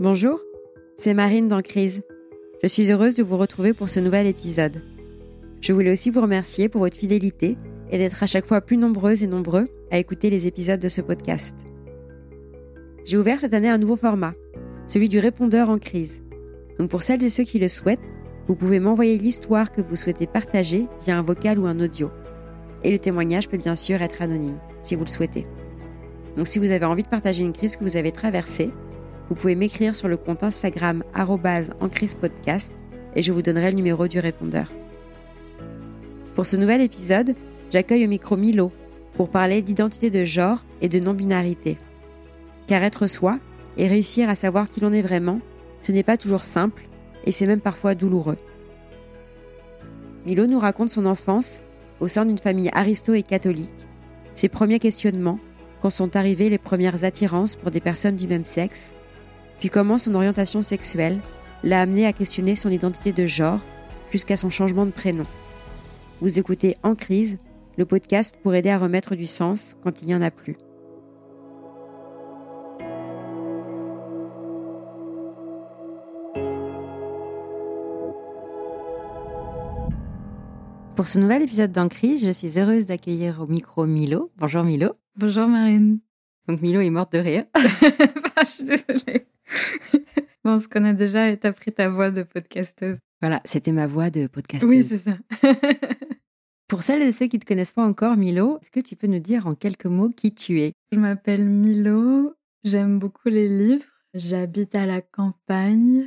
[0.00, 0.38] Bonjour,
[0.96, 2.02] c'est Marine dans Crise.
[2.62, 4.80] Je suis heureuse de vous retrouver pour ce nouvel épisode.
[5.60, 7.58] Je voulais aussi vous remercier pour votre fidélité
[7.90, 11.00] et d'être à chaque fois plus nombreuses et nombreux à écouter les épisodes de ce
[11.00, 11.56] podcast.
[13.04, 14.34] J'ai ouvert cette année un nouveau format,
[14.86, 16.22] celui du répondeur en crise.
[16.78, 17.98] Donc pour celles et ceux qui le souhaitent,
[18.46, 22.12] vous pouvez m'envoyer l'histoire que vous souhaitez partager via un vocal ou un audio.
[22.84, 25.42] Et le témoignage peut bien sûr être anonyme, si vous le souhaitez.
[26.36, 28.70] Donc si vous avez envie de partager une crise que vous avez traversée,
[29.28, 31.04] vous pouvez m'écrire sur le compte Instagram
[32.20, 32.72] podcast
[33.14, 34.72] et je vous donnerai le numéro du répondeur.
[36.34, 37.34] Pour ce nouvel épisode,
[37.70, 38.72] j'accueille au micro Milo
[39.14, 41.76] pour parler d'identité de genre et de non-binarité.
[42.66, 43.38] Car être soi
[43.76, 45.40] et réussir à savoir qui l'on est vraiment,
[45.82, 46.88] ce n'est pas toujours simple
[47.24, 48.38] et c'est même parfois douloureux.
[50.24, 51.62] Milo nous raconte son enfance
[52.00, 53.88] au sein d'une famille aristo et catholique,
[54.34, 55.40] ses premiers questionnements
[55.82, 58.92] quand sont arrivées les premières attirances pour des personnes du même sexe
[59.58, 61.20] puis comment son orientation sexuelle
[61.64, 63.60] l'a amené à questionner son identité de genre
[64.10, 65.26] jusqu'à son changement de prénom.
[66.20, 67.38] Vous écoutez En crise,
[67.76, 70.56] le podcast pour aider à remettre du sens quand il n'y en a plus.
[80.96, 84.32] Pour ce nouvel épisode d'En crise, je suis heureuse d'accueillir au micro Milo.
[84.36, 84.94] Bonjour Milo.
[85.14, 86.00] Bonjour Marine.
[86.48, 87.44] Donc Milo est morte de rire.
[88.40, 89.28] je suis désolée.
[90.44, 92.98] bon, on se connaît déjà et t'as pris ta voix de podcasteuse.
[93.20, 94.70] Voilà, c'était ma voix de podcasteuse.
[94.70, 95.16] Oui, c'est ça.
[96.68, 99.06] Pour celles et ceux qui ne te connaissent pas encore, Milo, est-ce que tu peux
[99.06, 100.72] nous dire en quelques mots qui tu es?
[100.92, 106.04] Je m'appelle Milo, j'aime beaucoup les livres, j'habite à la campagne,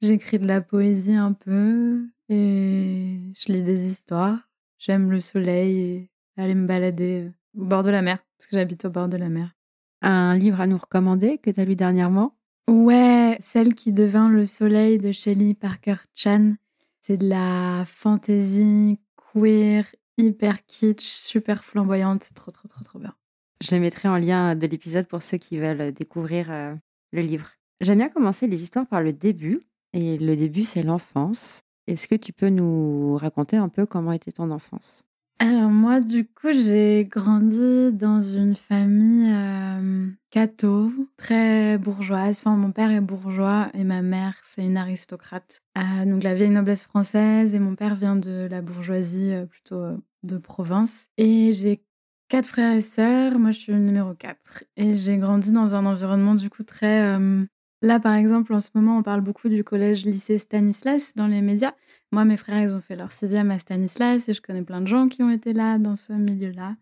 [0.00, 4.50] j'écris de la poésie un peu et je lis des histoires.
[4.78, 8.84] J'aime le soleil et aller me balader au bord de la mer, parce que j'habite
[8.84, 9.54] au bord de la mer.
[10.00, 12.36] Un livre à nous recommander que tu as lu dernièrement?
[12.72, 16.54] Ouais, celle qui devint le soleil de Shelley Parker Chan.
[17.02, 19.84] C'est de la fantasy queer,
[20.16, 22.30] hyper kitsch, super flamboyante.
[22.34, 23.12] Trop, trop, trop, trop bien.
[23.60, 26.74] Je le mettrai en lien de l'épisode pour ceux qui veulent découvrir euh,
[27.12, 27.50] le livre.
[27.82, 29.60] J'aime bien commencer les histoires par le début.
[29.92, 31.64] Et le début, c'est l'enfance.
[31.86, 35.04] Est-ce que tu peux nous raconter un peu comment était ton enfance?
[35.38, 42.38] Alors moi, du coup, j'ai grandi dans une famille euh, catho, très bourgeoise.
[42.38, 45.60] Enfin, mon père est bourgeois et ma mère, c'est une aristocrate.
[45.76, 49.82] Euh, donc la vieille noblesse française et mon père vient de la bourgeoisie euh, plutôt
[49.82, 51.08] euh, de province.
[51.18, 51.84] Et j'ai
[52.28, 53.38] quatre frères et sœurs.
[53.38, 54.64] Moi, je suis numéro 4.
[54.76, 57.44] Et j'ai grandi dans un environnement du coup très euh,
[57.82, 61.74] Là, par exemple, en ce moment, on parle beaucoup du collège-lycée Stanislas dans les médias.
[62.12, 64.86] Moi, mes frères, ils ont fait leur sixième à Stanislas et je connais plein de
[64.86, 66.76] gens qui ont été là dans ce milieu-là.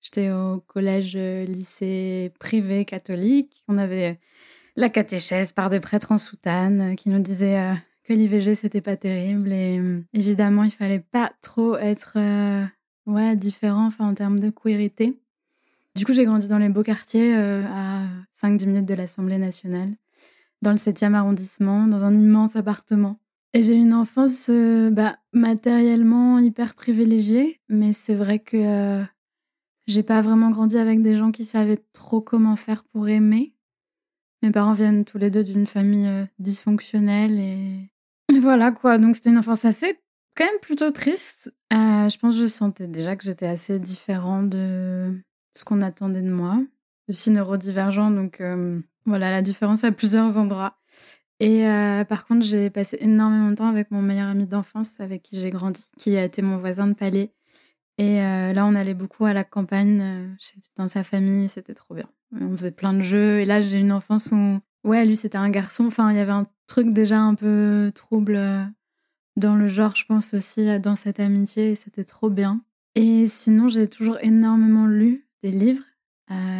[0.00, 3.64] J'étais au collège-lycée privé catholique.
[3.68, 4.18] On avait
[4.76, 7.74] la catéchèse par des prêtres en soutane euh, qui nous disaient euh,
[8.04, 9.52] que l'IVG, c'était pas terrible.
[9.52, 12.16] Et euh, évidemment, il fallait pas trop être
[13.04, 15.18] ouais, différent en termes de queerité.
[15.96, 19.90] Du coup, j'ai grandi dans les beaux quartiers à 5-10 minutes de l'Assemblée nationale
[20.66, 23.20] dans le 7e arrondissement, dans un immense appartement.
[23.54, 29.04] Et j'ai une enfance euh, bah, matériellement hyper privilégiée, mais c'est vrai que euh,
[29.86, 33.54] j'ai pas vraiment grandi avec des gens qui savaient trop comment faire pour aimer.
[34.42, 37.88] Mes parents viennent tous les deux d'une famille euh, dysfonctionnelle et...
[38.34, 38.38] et...
[38.40, 38.98] voilà quoi.
[38.98, 40.00] Donc c'était une enfance assez
[40.36, 41.54] quand même plutôt triste.
[41.70, 45.14] je pense que je sentais déjà que j'étais assez différent de
[45.54, 46.58] ce qu'on attendait de moi.
[47.08, 48.42] Aussi neurodivergent, donc
[49.04, 50.76] voilà la différence à plusieurs endroits.
[51.38, 55.22] Et euh, par contre, j'ai passé énormément de temps avec mon meilleur ami d'enfance avec
[55.22, 57.30] qui j'ai grandi, qui a été mon voisin de palier.
[57.98, 60.28] Et euh, là, on allait beaucoup à la campagne, euh,
[60.76, 62.08] dans sa famille, c'était trop bien.
[62.38, 63.40] On faisait plein de jeux.
[63.40, 65.86] Et là, j'ai une enfance où, ouais, lui, c'était un garçon.
[65.86, 68.38] Enfin, il y avait un truc déjà un peu trouble
[69.36, 71.72] dans le genre, je pense aussi, dans cette amitié.
[71.72, 72.62] Et c'était trop bien.
[72.94, 75.84] Et sinon, j'ai toujours énormément lu des livres.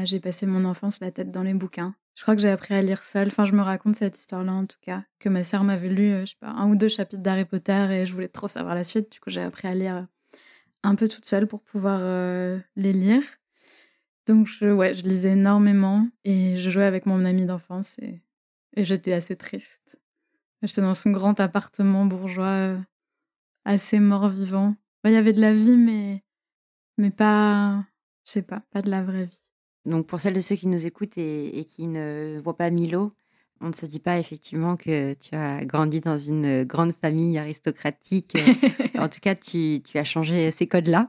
[0.04, 1.94] J'ai passé mon enfance la tête dans les bouquins.
[2.17, 3.29] Je crois que j'ai appris à lire seule.
[3.29, 5.05] Enfin, je me raconte cette histoire-là en tout cas.
[5.19, 7.87] Que ma sœur m'avait lu, euh, je sais pas, un ou deux chapitres d'Harry Potter
[7.91, 9.12] et je voulais trop savoir la suite.
[9.12, 10.06] Du coup, j'ai appris à lire
[10.82, 13.23] un peu toute seule pour pouvoir euh, les lire.
[14.26, 18.23] Donc, je, ouais, je lisais énormément et je jouais avec mon ami d'enfance et,
[18.76, 20.00] j'étais assez triste.
[20.62, 22.79] J'étais dans son grand appartement bourgeois, euh,
[23.64, 24.75] assez mort-vivant.
[25.05, 26.25] Il y avait de la vie, mais,
[26.99, 27.85] mais pas,
[28.25, 29.45] je sais pas, pas de la vraie vie.
[29.87, 33.12] Donc pour celles et ceux qui nous écoutent et, qui ne voient pas Milo,
[33.61, 38.37] On ne se dit pas effectivement que tu as grandi dans une grande famille aristocratique.
[38.99, 41.09] en tout cas, tu, as changé ces codes-là.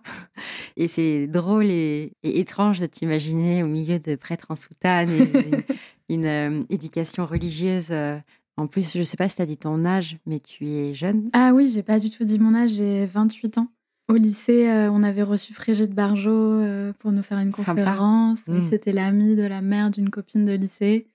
[0.77, 5.65] Et c'est drôle et, étrange de t'imaginer au milieu de prêtres en soutane et
[6.13, 7.87] une, euh, éducation religieuse.
[7.89, 8.19] Euh,
[8.57, 10.93] en plus, je ne sais pas si tu as dit ton âge, mais tu es
[10.93, 11.29] jeune.
[11.33, 13.67] Ah oui, j'ai pas du tout dit mon âge, j'ai 28 ans.
[14.07, 16.61] Au lycée, euh, on avait reçu Frigide Barjot
[16.99, 18.47] pour nous faire une conférence.
[18.47, 18.61] Mmh.
[18.61, 21.07] C'était l'ami de la mère d'une copine de lycée.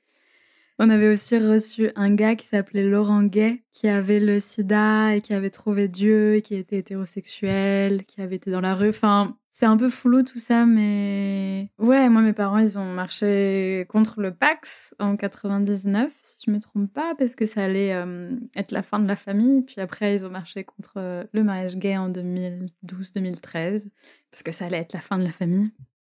[0.79, 5.21] On avait aussi reçu un gars qui s'appelait Laurent Gay, qui avait le sida et
[5.21, 8.89] qui avait trouvé Dieu et qui était hétérosexuel, qui avait été dans la rue.
[8.89, 13.84] Enfin, c'est un peu flou tout ça, mais ouais, moi mes parents ils ont marché
[13.90, 18.31] contre le Pax en 99, si je me trompe pas, parce que ça allait euh,
[18.56, 19.60] être la fin de la famille.
[19.60, 23.88] Puis après ils ont marché contre euh, le mariage gay en 2012-2013,
[24.31, 25.70] parce que ça allait être la fin de la famille.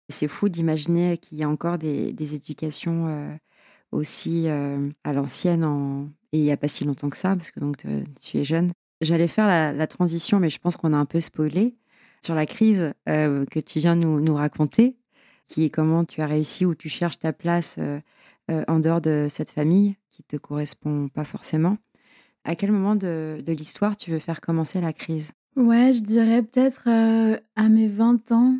[0.09, 3.35] C'est fou d'imaginer qu'il y a encore des, éducations euh,
[3.91, 7.77] aussi à l'ancienne et il n'y a pas si longtemps que ça, parce que donc
[8.19, 8.71] tu es jeune.
[8.99, 11.75] J'allais faire la, transition, mais je pense qu'on a un peu spoilé
[12.21, 14.95] sur la crise que tu viens nous, nous, raconter,
[15.47, 17.79] qui est comment tu as réussi ou tu cherches ta place
[18.49, 21.77] en dehors de cette famille qui te correspond pas forcément.
[22.43, 25.31] À quel moment de, de l'histoire tu veux faire commencer la crise?
[25.55, 26.87] Ouais, je dirais peut-être
[27.55, 28.59] à mes 20 ans.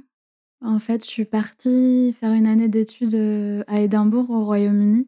[0.64, 5.08] En fait, je suis partie faire une année d'études à Édimbourg, au Royaume-Uni.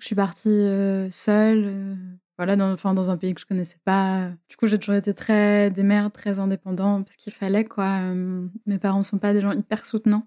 [0.00, 1.94] Je suis partie euh, seule, euh,
[2.40, 4.30] voilà, dans, enfin, dans un pays que je connaissais pas.
[4.48, 7.98] Du coup, j'ai toujours été très des mères très indépendants parce qu'il fallait quoi.
[8.00, 10.26] Euh, mes parents sont pas des gens hyper soutenants,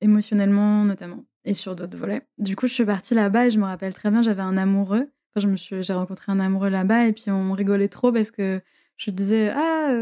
[0.00, 2.26] émotionnellement notamment, et sur d'autres volets.
[2.38, 5.08] Du coup, je suis partie là-bas et je me rappelle très bien, j'avais un amoureux.
[5.36, 8.60] je me suis, j'ai rencontré un amoureux là-bas et puis on rigolait trop parce que
[8.96, 9.92] je disais ah,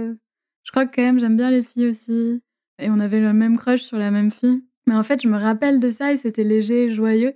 [0.62, 2.42] je crois que quand même j'aime bien les filles aussi.
[2.78, 4.64] Et on avait le même crush sur la même fille.
[4.86, 7.34] Mais en fait, je me rappelle de ça et c'était léger et joyeux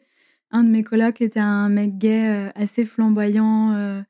[0.50, 3.72] un de mes colocs était un mec gay euh, assez flamboyant.
[3.72, 4.00] Euh,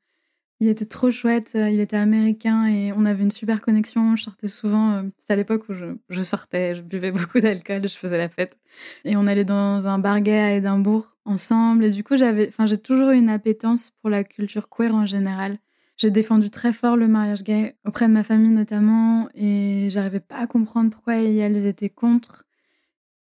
[0.60, 1.52] il était trop chouette.
[1.56, 4.16] Euh, il était américain et on avait une super connexion.
[4.16, 5.02] Je sortais souvent.
[5.16, 6.74] C'était à l'époque où je, sortais.
[6.74, 7.88] Je buvais beaucoup d'alcool.
[7.88, 8.58] Je faisais la fête.
[9.04, 11.84] Et on allait dans un bar gay à Édimbourg ensemble.
[11.84, 15.58] Et du coup, j'ai toujours eu une appétence pour la culture queer en général.
[15.96, 19.28] J'ai défendu très fort le mariage gay auprès de ma famille notamment.
[19.34, 22.44] Et j'arrivais pas à comprendre pourquoi elles étaient contre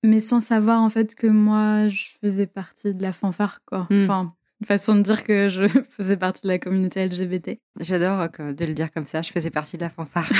[0.04, 3.86] mais sans savoir en fait que moi je faisais partie de la fanfare quoi.
[3.90, 4.04] Hmm.
[4.04, 7.58] Enfin, une façon de dire que je faisais partie de la communauté LGBT.
[7.80, 10.30] J'adore euh, de le dire comme ça, je faisais partie de la fanfare.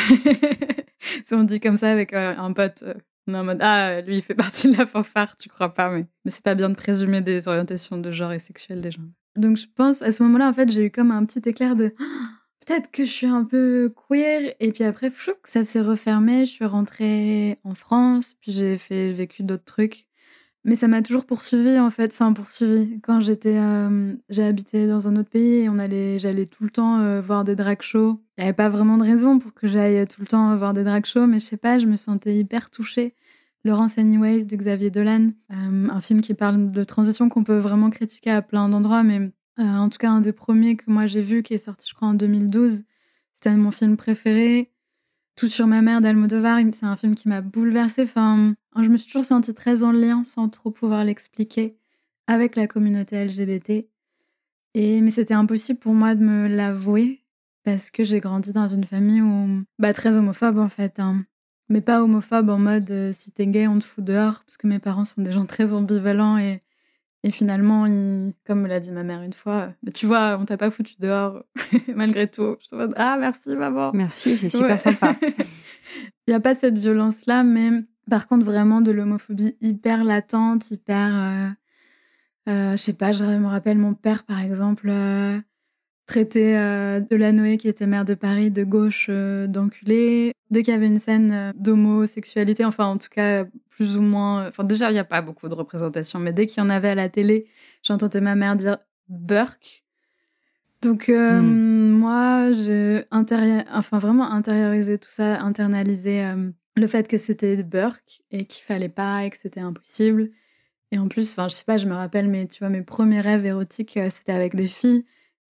[1.25, 2.95] si on dit comme ça avec euh, un pote, euh,
[3.27, 5.91] on est en mode ah lui il fait partie de la fanfare, tu crois pas
[5.91, 9.03] mais mais c'est pas bien de présumer des orientations de genre et sexuelles des gens.
[9.37, 11.95] Donc je pense à ce moment-là en fait, j'ai eu comme un petit éclair de
[12.65, 14.55] peut-être que je suis un peu queer.
[14.61, 15.13] Et puis après,
[15.45, 16.45] ça s'est refermé.
[16.45, 20.07] Je suis rentrée en France, puis j'ai fait vécu d'autres trucs.
[20.67, 22.99] Mais ça m'a toujours poursuivi en fait, enfin poursuivi.
[23.03, 26.71] Quand j'étais, euh, j'ai habité dans un autre pays et on allait, j'allais tout le
[26.71, 28.19] temps euh, voir des drag shows.
[28.39, 30.83] Il n'y avait pas vraiment de raison pour que j'aille tout le temps voir des
[30.83, 33.15] drag shows, mais je sais pas, je me sentais hyper touchée.
[33.65, 37.91] Laurence Anyways de Xavier Dolan, euh, un film qui parle de transition qu'on peut vraiment
[37.91, 41.21] critiquer à plein d'endroits, mais euh, en tout cas, un des premiers que moi j'ai
[41.21, 42.83] vu, qui est sorti, je crois, en 2012.
[43.33, 44.71] C'était mon film préféré.
[45.37, 48.03] Tout sur ma mère d'Almodovar, c'est un film qui m'a bouleversée.
[48.03, 51.77] Enfin, je me suis toujours sentie très en lien, sans trop pouvoir l'expliquer,
[52.29, 53.87] avec la communauté LGBT.
[54.75, 57.25] Et, mais c'était impossible pour moi de me l'avouer,
[57.65, 61.01] parce que j'ai grandi dans une famille où, bah, très homophobe en fait.
[61.01, 61.25] Hein.
[61.69, 64.67] Mais pas homophobe en mode euh, si t'es gay, on te fout dehors, parce que
[64.67, 66.61] mes parents sont des gens très ambivalents et
[67.25, 67.85] et finalement,
[68.47, 70.97] comme me l'a dit ma mère une fois, mais tu vois, on t'a pas foutu
[71.01, 71.43] dehors
[71.97, 72.57] malgré tout.
[72.61, 73.93] Je te dis, ah merci maman.
[73.95, 75.17] Merci, c'est super sympa.
[76.27, 77.71] Il n'y a pas cette violence-là, mais
[78.11, 81.15] par contre vraiment de l'homophobie hyper latente, hyper...
[81.15, 81.49] Euh,
[82.51, 85.39] euh, je sais pas, je me rappelle mon père par exemple euh,
[86.07, 90.33] traiter euh, de la Noé qui était maire de Paris de gauche d'enculé.
[90.51, 93.45] Dès qu'il y avait une scène d'homosexualité, enfin en tout cas
[93.77, 94.49] plus ou moins.
[94.49, 96.91] Enfin, déjà, il n'y a pas beaucoup de représentation, mais dès qu'il y en avait
[96.91, 97.47] à la télé,
[97.83, 99.85] j'entendais ma mère dire Burke.
[100.83, 101.91] Donc, euh, hmm.
[101.91, 108.45] moi, j'ai enfin, vraiment intériorisé tout ça, internalisé euh, le fait que c'était Burke et
[108.45, 110.31] qu'il fallait pas et que c'était impossible.
[110.93, 113.21] Et en plus, enfin, je sais pas, je me rappelle, mais tu vois, mes premiers
[113.21, 115.05] rêves érotiques, euh, c'était avec des filles.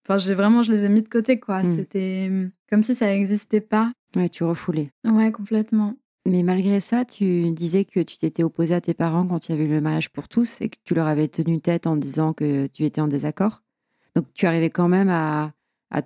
[0.06, 1.62] Enfin, j'ai vraiment, je les ai mis de côté, quoi.
[1.62, 1.76] Hmm.
[1.76, 2.30] C'était
[2.70, 3.92] comme si ça n'existait pas.
[4.16, 4.90] Ouais, tu refoulais.
[5.04, 5.96] Ouais, complètement.
[6.26, 9.54] Mais malgré ça, tu disais que tu t'étais opposé à tes parents quand il y
[9.54, 12.66] avait le mariage pour tous et que tu leur avais tenu tête en disant que
[12.68, 13.62] tu étais en désaccord.
[14.14, 15.52] Donc tu arrivais quand même à,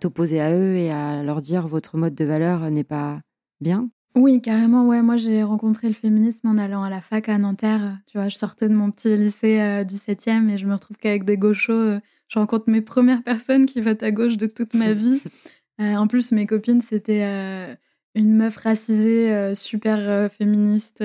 [0.01, 3.21] t'opposer à eux et à leur dire votre mode de valeur n'est pas
[3.61, 3.91] bien?
[4.17, 4.87] Oui, carrément.
[4.87, 7.99] Ouais, moi j'ai rencontré le féminisme en allant à la fac à Nanterre.
[8.07, 10.97] Tu vois, je sortais de mon petit lycée euh, du 7e et je me retrouve
[10.97, 11.73] qu'avec des gauchos.
[11.73, 15.21] Euh, je rencontre mes premières personnes qui votent à gauche de toute ma vie.
[15.79, 17.77] en plus, mes copines, c'était
[18.15, 21.03] une meuf racisée super féministe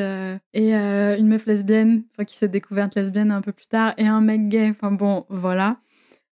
[0.53, 4.22] et une meuf lesbienne, enfin qui s'est découverte lesbienne un peu plus tard, et un
[4.22, 4.70] mec gay.
[4.70, 5.77] Enfin bon, voilà.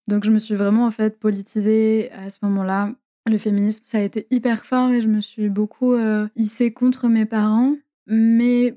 [0.08, 2.92] Donc je me suis vraiment en fait politisée à ce moment-là.
[3.26, 5.96] Le féminisme, ça a été hyper fort et je me suis beaucoup
[6.36, 7.76] hissée contre mes parents.
[8.08, 8.76] Mais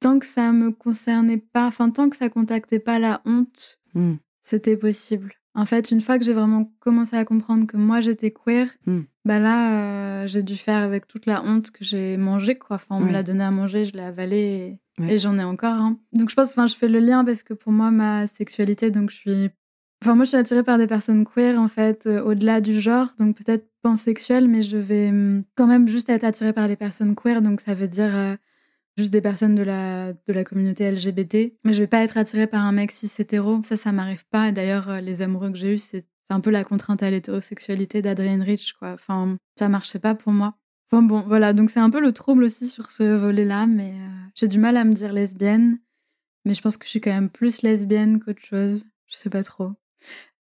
[0.00, 4.14] tant que ça me concernait pas, enfin tant que ça contactait pas la honte, mmh.
[4.50, 5.34] C'était possible.
[5.54, 9.00] En fait, une fois que j'ai vraiment commencé à comprendre que moi j'étais queer, mmh.
[9.24, 12.76] bah là j'ai dû faire avec toute la honte que j'ai mangé quoi.
[12.76, 14.78] Enfin, on me l'a donné à manger, je l'ai avalé
[15.08, 15.72] et, j'en ai encore.
[15.72, 15.98] Hein.
[16.12, 19.10] Donc je pense, enfin, je fais le lien parce que pour moi ma sexualité, donc
[19.10, 19.50] je suis
[20.02, 23.08] Enfin, moi, je suis attirée par des personnes queer, en fait, euh, au-delà du genre,
[23.18, 27.14] donc peut-être pansexuelle, mais je vais hum, quand même juste être attirée par les personnes
[27.14, 28.34] queer, donc ça veut dire euh,
[28.96, 31.54] juste des personnes de la, de la communauté LGBT.
[31.64, 34.52] Mais je vais pas être attirée par un mec cis hétéro, ça, ça m'arrive pas.
[34.52, 38.42] D'ailleurs, euh, les amoureux que j'ai eus, c'est un peu la contrainte à l'hétérosexualité d'Adrienne
[38.42, 38.92] Rich, quoi.
[38.92, 40.54] Enfin, ça marchait pas pour moi.
[40.90, 43.94] Enfin bon, voilà, donc c'est un peu le trouble aussi sur ce volet-là, mais
[44.34, 45.78] j'ai du mal à me dire lesbienne,
[46.44, 48.86] mais je pense que je suis quand même plus lesbienne qu'autre chose.
[49.06, 49.72] Je sais pas trop.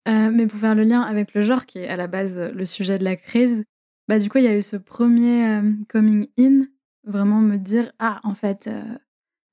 [0.08, 2.50] Euh, mais pour faire le lien avec le genre, qui est à la base euh,
[2.52, 3.64] le sujet de la crise,
[4.08, 6.66] bah, du coup, il y a eu ce premier euh, coming in,
[7.08, 8.70] vraiment me dire Ah, en fait,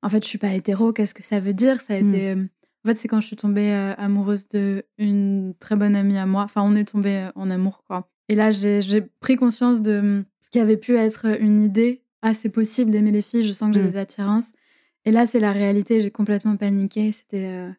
[0.01, 1.81] en fait je suis pas hétéro, qu'est-ce que ça veut dire?
[1.81, 2.09] Ça a hmm.
[2.09, 2.33] été.
[2.33, 6.43] En fait, c'est quand je suis tombée amoureuse d'une très bonne amie à moi.
[6.43, 8.09] Enfin, on est tombé en amour, quoi.
[8.29, 12.03] Et là, j'ai pris conscience de ce qui avait pu être une idée.
[12.21, 13.89] Ah, c'est possible d'aimer les filles, je sens que j'ai hmm.
[13.89, 14.51] des attirances.
[15.05, 17.11] Et là, c'est la réalité, j'ai complètement paniqué.
[17.11, 17.69] C'était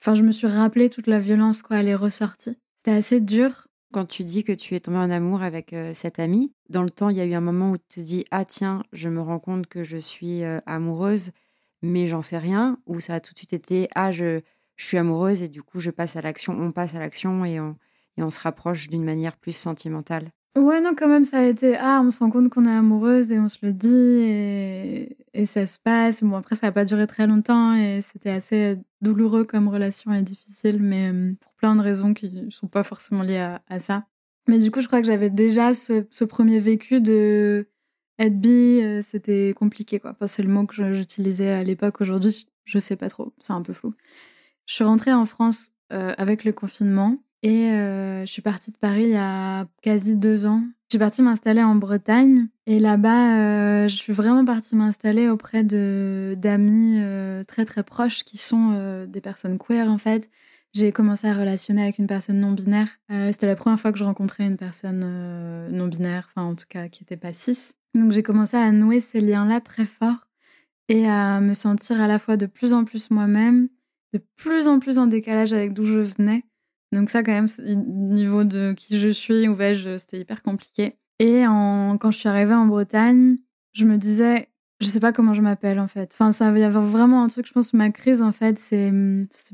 [0.00, 2.56] Enfin, je me suis rappelé toute la violence, quoi, elle est ressortie.
[2.76, 3.65] C'était assez dur.
[3.92, 6.90] Quand tu dis que tu es tombée en amour avec euh, cette amie, dans le
[6.90, 9.20] temps, il y a eu un moment où tu te dis Ah, tiens, je me
[9.20, 11.30] rends compte que je suis euh, amoureuse,
[11.82, 14.40] mais j'en fais rien, ou ça a tout de suite été Ah, je,
[14.76, 17.60] je suis amoureuse et du coup, je passe à l'action, on passe à l'action et
[17.60, 17.76] on,
[18.16, 20.30] et on se rapproche d'une manière plus sentimentale?
[20.56, 23.30] Ouais, non, quand même, ça a été Ah, on se rend compte qu'on est amoureuse
[23.30, 23.88] et on se le dit
[25.34, 26.22] et, ça se passe.
[26.22, 30.22] Bon, après, ça n'a pas duré très longtemps et c'était assez douloureux comme relation et
[30.22, 34.06] difficile, mais euh, pour plein de raisons qui ne sont pas forcément liées à, ça.
[34.48, 37.68] Mais du coup, je crois que j'avais déjà ce, premier vécu de
[38.18, 40.16] être bi, euh, c'était compliqué, quoi.
[40.26, 42.00] c'est le mot que j'utilisais à l'époque.
[42.00, 43.92] Aujourd'hui, je sais pas trop, c'est un peu flou.
[44.64, 48.76] Je suis rentrée en France euh, avec le confinement et euh, je suis partie de
[48.76, 50.64] Paris il y a quasi deux ans.
[50.88, 52.48] Je suis partie m'installer en Bretagne.
[52.66, 58.24] Et là-bas, euh, je suis vraiment partie m'installer auprès de d'amis euh, très très proches
[58.24, 60.28] qui sont des personnes queer en fait.
[60.74, 62.88] J'ai commencé à relationner avec une personne non binaire.
[63.08, 66.88] C'était la première fois que je rencontrais une personne non binaire, enfin en tout cas
[66.88, 67.74] qui n'était pas cis.
[67.94, 70.26] Donc j'ai commencé à nouer ces liens-là très forts
[70.88, 73.68] et à me sentir à la fois de plus en plus moi-même,
[74.12, 76.42] de plus en plus en décalage avec d'où je venais
[76.92, 77.48] donc ça, quand même,
[77.86, 80.96] niveau de qui je suis, où vais-je, c'était hyper compliqué.
[81.18, 83.38] Et quand je suis arrivée en Bretagne,
[83.72, 84.48] je me disais,
[84.80, 86.10] je sais pas comment je m'appelle en fait.
[86.12, 88.92] Enfin, ça va y avoir vraiment un truc, je pense, ma crise en fait, c'est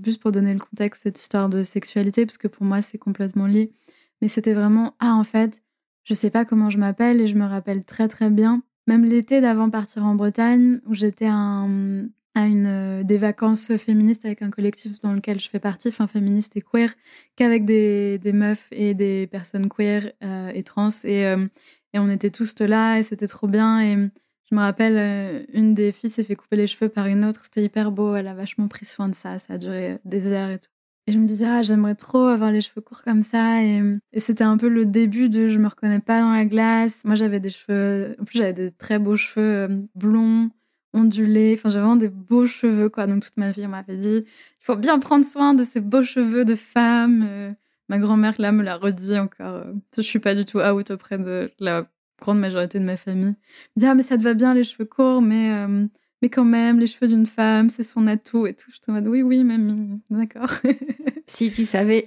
[0.03, 3.47] plus pour donner le contexte, cette histoire de sexualité, parce que pour moi, c'est complètement
[3.47, 3.73] lié.
[4.21, 5.63] Mais c'était vraiment, ah en fait,
[6.05, 8.63] je sais pas comment je m'appelle et je me rappelle très très bien.
[8.89, 14.25] Même l'été d'avant partir en Bretagne, où j'étais un, à une, euh, des vacances féministes
[14.25, 16.95] avec un collectif dans lequel je fais partie, enfin féministe et queer,
[17.37, 20.89] qu'avec des, des, meufs et des personnes queer euh, et trans.
[21.05, 21.47] Et, euh,
[21.93, 23.81] et, on était tous là et c'était trop bien.
[23.83, 24.11] Et
[24.51, 27.41] je me rappelle, une des filles s'est fait couper les cheveux par une autre.
[27.45, 28.15] C'était hyper beau.
[28.15, 29.39] Elle a vachement pris soin de ça.
[29.39, 30.71] Ça a duré des heures et tout.
[31.09, 33.63] Et je me disais, ah, j'aimerais trop avoir les cheveux courts comme ça.
[33.63, 37.05] Et, et c'était un peu le début de je me reconnais pas dans la glace.
[37.05, 40.51] Moi, j'avais des cheveux, en plus, j'avais des très beaux cheveux blonds
[40.95, 41.55] ondulés.
[41.57, 43.07] Enfin, j'avais vraiment des beaux cheveux, quoi.
[43.07, 46.03] Donc, toute ma vie, on m'avait dit, il faut bien prendre soin de ces beaux
[46.03, 47.27] cheveux de femme.
[47.29, 47.53] Euh,
[47.89, 49.55] ma grand-mère, là, me l'a redit encore.
[49.55, 51.87] Euh, je suis pas du tout out auprès de la
[52.21, 53.35] grande majorité de ma famille.
[53.77, 55.87] Me dit, ah, mais ça te va bien, les cheveux courts, mais, euh,
[56.21, 58.71] mais quand même, les cheveux d'une femme, c'est son atout et tout.
[58.73, 60.51] Je te en mode, oui, oui, mamie, d'accord.
[61.27, 62.07] si tu savais.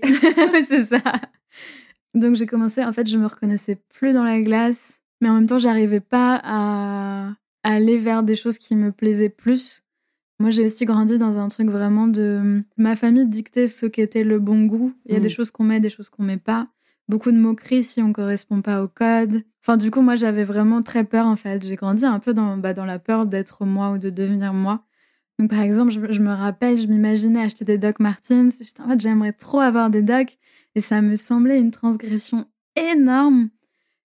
[0.69, 1.01] c'est ça.
[2.13, 5.47] Donc, j'ai commencé, en fait, je me reconnaissais plus dans la glace, mais en même
[5.47, 7.33] temps, j'arrivais pas à
[7.65, 9.81] aller vers des choses qui me plaisaient plus.
[10.39, 14.37] Moi, j'ai aussi grandi dans un truc vraiment de ma famille dictait ce qu'était le
[14.39, 14.93] bon goût.
[15.05, 15.31] Il y a des mm.
[15.31, 16.67] choses qu'on met, des choses qu'on met pas.
[17.07, 19.43] Beaucoup de moqueries si on correspond pas au code.
[19.63, 21.65] Enfin, du coup, moi, j'avais vraiment très peur en fait.
[21.65, 24.83] J'ai grandi un peu dans, bah, dans la peur d'être moi ou de devenir moi.
[25.39, 28.61] Donc, par exemple, je, me rappelle, je m'imaginais acheter des Doc Martens.
[28.61, 30.37] J'étais en fait, j'aimerais trop avoir des Doc.
[30.75, 32.45] Et ça me semblait une transgression
[32.75, 33.49] énorme.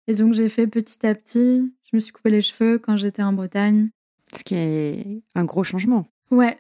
[0.07, 1.75] Et donc, j'ai fait petit à petit.
[1.91, 3.91] Je me suis coupé les cheveux quand j'étais en Bretagne.
[4.35, 6.07] Ce qui est un gros changement.
[6.31, 6.57] Ouais.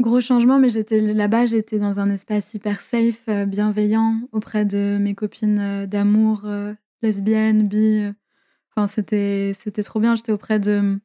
[0.00, 4.98] Gros changement, mais j'étais là-bas, j'étais dans un espace hyper safe, euh, bienveillant, auprès de
[5.00, 8.10] mes copines euh, d'amour, euh, lesbiennes, bi.
[8.74, 10.16] Enfin, c'était, c'était trop bien.
[10.16, 10.98] J'étais auprès de,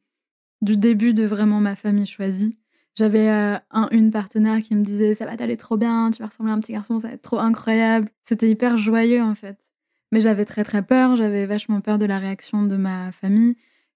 [0.60, 2.58] du début de vraiment ma famille choisie.
[2.96, 6.50] J'avais un, une partenaire qui me disait Ça va t'aller trop bien, tu vas ressembler
[6.50, 8.08] à un petit garçon, ça va être trop incroyable.
[8.24, 9.72] C'était hyper joyeux en fait.
[10.10, 13.54] Mais j'avais très très peur, j'avais vachement peur de la réaction de ma famille.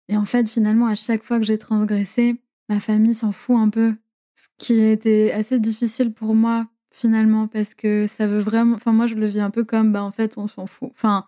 [0.09, 2.37] Et en fait, finalement, à chaque fois que j'ai transgressé,
[2.69, 3.95] ma famille s'en fout un peu
[4.35, 9.07] ce qui était assez difficile pour moi finalement parce que ça veut vraiment enfin moi
[9.07, 11.25] je le vis un peu comme bah en fait on s'en fout enfin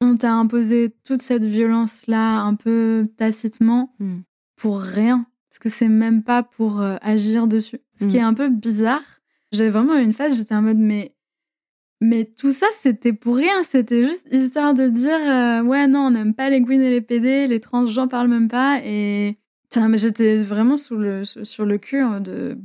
[0.00, 4.20] on t'a imposé toute cette violence là un peu tacitement hmm.
[4.56, 8.20] pour rien parce que c'est même pas pour euh, agir dessus ce qui hmm.
[8.20, 9.20] est un peu bizarre
[9.52, 11.15] j'ai vraiment une phase j'étais en mode mais
[12.00, 16.10] mais tout ça c'était pour rien c'était juste histoire de dire euh, ouais non on
[16.10, 19.38] n'aime pas les queens et les PD les trans j'en parle même pas et
[19.88, 22.58] mais j'étais vraiment sous le, sur le cul hein, de,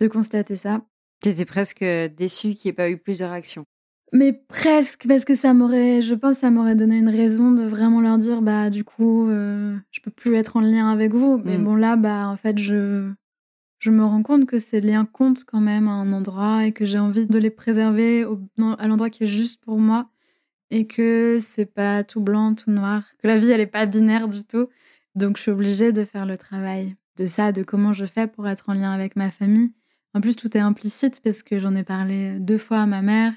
[0.00, 0.82] de constater ça.
[1.20, 3.64] T'étais presque déçue qu'il n'y ait pas eu plus de réactions.
[4.12, 8.00] Mais presque, parce que ça m'aurait, je pense, ça m'aurait donné une raison de vraiment
[8.00, 11.40] leur dire, bah, du coup, euh, je peux plus être en lien avec vous.
[11.44, 11.64] Mais mm.
[11.64, 13.10] bon, là, bah, en fait, je,
[13.78, 16.84] je me rends compte que ces liens comptent quand même à un endroit et que
[16.84, 18.24] j'ai envie de les préserver
[18.78, 20.08] à l'endroit qui est juste pour moi
[20.70, 24.28] et que c'est pas tout blanc, tout noir, que la vie, elle est pas binaire
[24.28, 24.68] du tout
[25.18, 28.46] donc, je suis obligée de faire le travail de ça, de comment je fais pour
[28.46, 29.72] être en lien avec ma famille.
[30.14, 33.32] En plus, tout est implicite parce que j'en ai parlé deux fois à ma mère.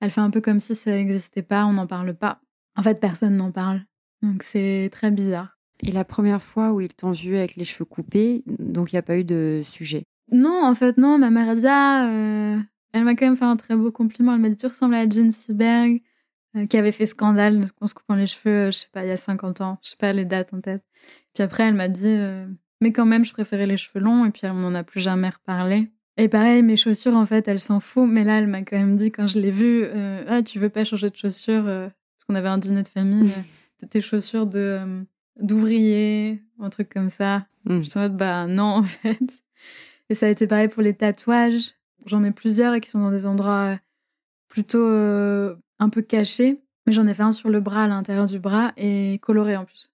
[0.00, 2.40] Elle fait un peu comme si ça n'existait pas, on n'en parle pas.
[2.74, 3.84] En fait, personne n'en parle.
[4.22, 5.59] Donc, c'est très bizarre.
[5.82, 8.98] Et la première fois où ils t'ont vu avec les cheveux coupés, donc il n'y
[8.98, 11.18] a pas eu de sujet Non, en fait, non.
[11.18, 12.58] Ma mère a dit ah, euh,
[12.92, 14.34] Elle m'a quand même fait un très beau compliment.
[14.34, 16.02] Elle m'a dit Tu ressembles à Jean Seberg.
[16.56, 19.08] Euh, qui avait fait scandale en se coupant les cheveux, euh, je sais pas, il
[19.08, 19.78] y a 50 ans.
[19.84, 20.82] Je sais pas les dates en tête.
[21.32, 22.44] Puis après, elle m'a dit, euh,
[22.80, 24.24] mais quand même, je préférais les cheveux longs.
[24.24, 25.92] Et puis, on n'en a plus jamais reparlé.
[26.16, 28.08] Et pareil, mes chaussures, en fait, elle s'en fout.
[28.08, 29.86] Mais là, elle m'a quand même dit, quand je l'ai vue,
[30.26, 33.30] ah, tu veux pas changer de chaussures Parce qu'on avait un dîner de famille.
[33.90, 35.04] tes chaussures de
[35.40, 37.46] d'ouvrier, un truc comme ça.
[37.64, 37.82] Mm.
[37.82, 39.42] Je suis en mode, bah non, en fait.
[40.08, 41.74] Et ça a été pareil pour les tatouages.
[42.06, 43.78] J'en ai plusieurs et qui sont dans des endroits
[44.48, 48.38] plutôt un peu caché, mais j'en ai fait un sur le bras, à l'intérieur du
[48.38, 49.90] bras, et coloré en plus.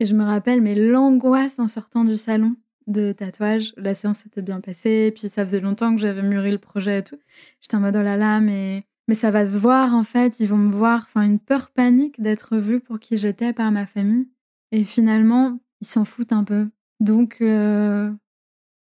[0.00, 2.56] Et je me rappelle, mais l'angoisse en sortant du salon
[2.86, 6.58] de tatouage, la séance s'était bien passée, puis ça faisait longtemps que j'avais mûri le
[6.58, 7.18] projet et tout.
[7.60, 10.46] J'étais en mode, oh là là, mais, mais ça va se voir en fait, ils
[10.46, 11.06] vont me voir.
[11.06, 14.28] Enfin, une peur panique d'être vue pour qui j'étais par ma famille.
[14.74, 16.68] Et finalement, ils s'en foutent un peu.
[16.98, 18.10] Donc, euh,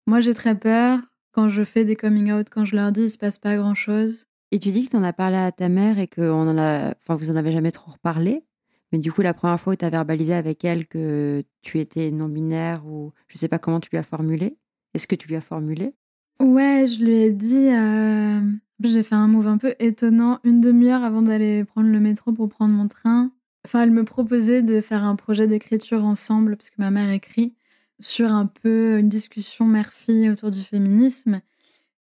[0.07, 1.00] moi j'ai très peur.
[1.33, 3.74] Quand je fais des coming out, quand je leur dis, il se passe pas grand
[3.74, 4.24] chose.
[4.52, 6.57] Et tu dis que tu en as parlé à ta mère et que on en
[6.57, 8.42] a, enfin, vous en avez jamais trop reparlé.
[8.90, 12.11] Mais du coup, la première fois où tu as verbalisé avec elle que tu étais
[12.11, 14.57] non-binaire ou je sais pas comment tu lui as formulé,
[14.94, 15.92] est-ce que tu lui as formulé?
[16.40, 17.68] Ouais, je lui ai dit.
[17.68, 18.40] Euh,
[18.83, 22.48] j'ai fait un move un peu étonnant une demi-heure avant d'aller prendre le métro pour
[22.48, 23.31] prendre mon train.
[23.64, 27.55] Enfin, elle me proposait de faire un projet d'écriture ensemble, parce que ma mère écrit,
[28.01, 31.40] sur un peu une discussion mère-fille autour du féminisme.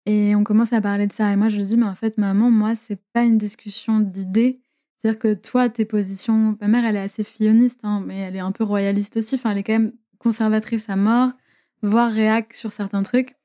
[0.07, 1.33] Et on commence à parler de ça.
[1.33, 4.61] Et moi, je lui dis, mais en fait, maman, moi, c'est pas une discussion d'idées.
[4.97, 6.57] C'est-à-dire que toi, tes positions.
[6.61, 9.35] Ma mère, elle est assez filloniste, hein, mais elle est un peu royaliste aussi.
[9.35, 11.33] Enfin, elle est quand même conservatrice à mort,
[11.83, 13.37] voire réac sur certains trucs.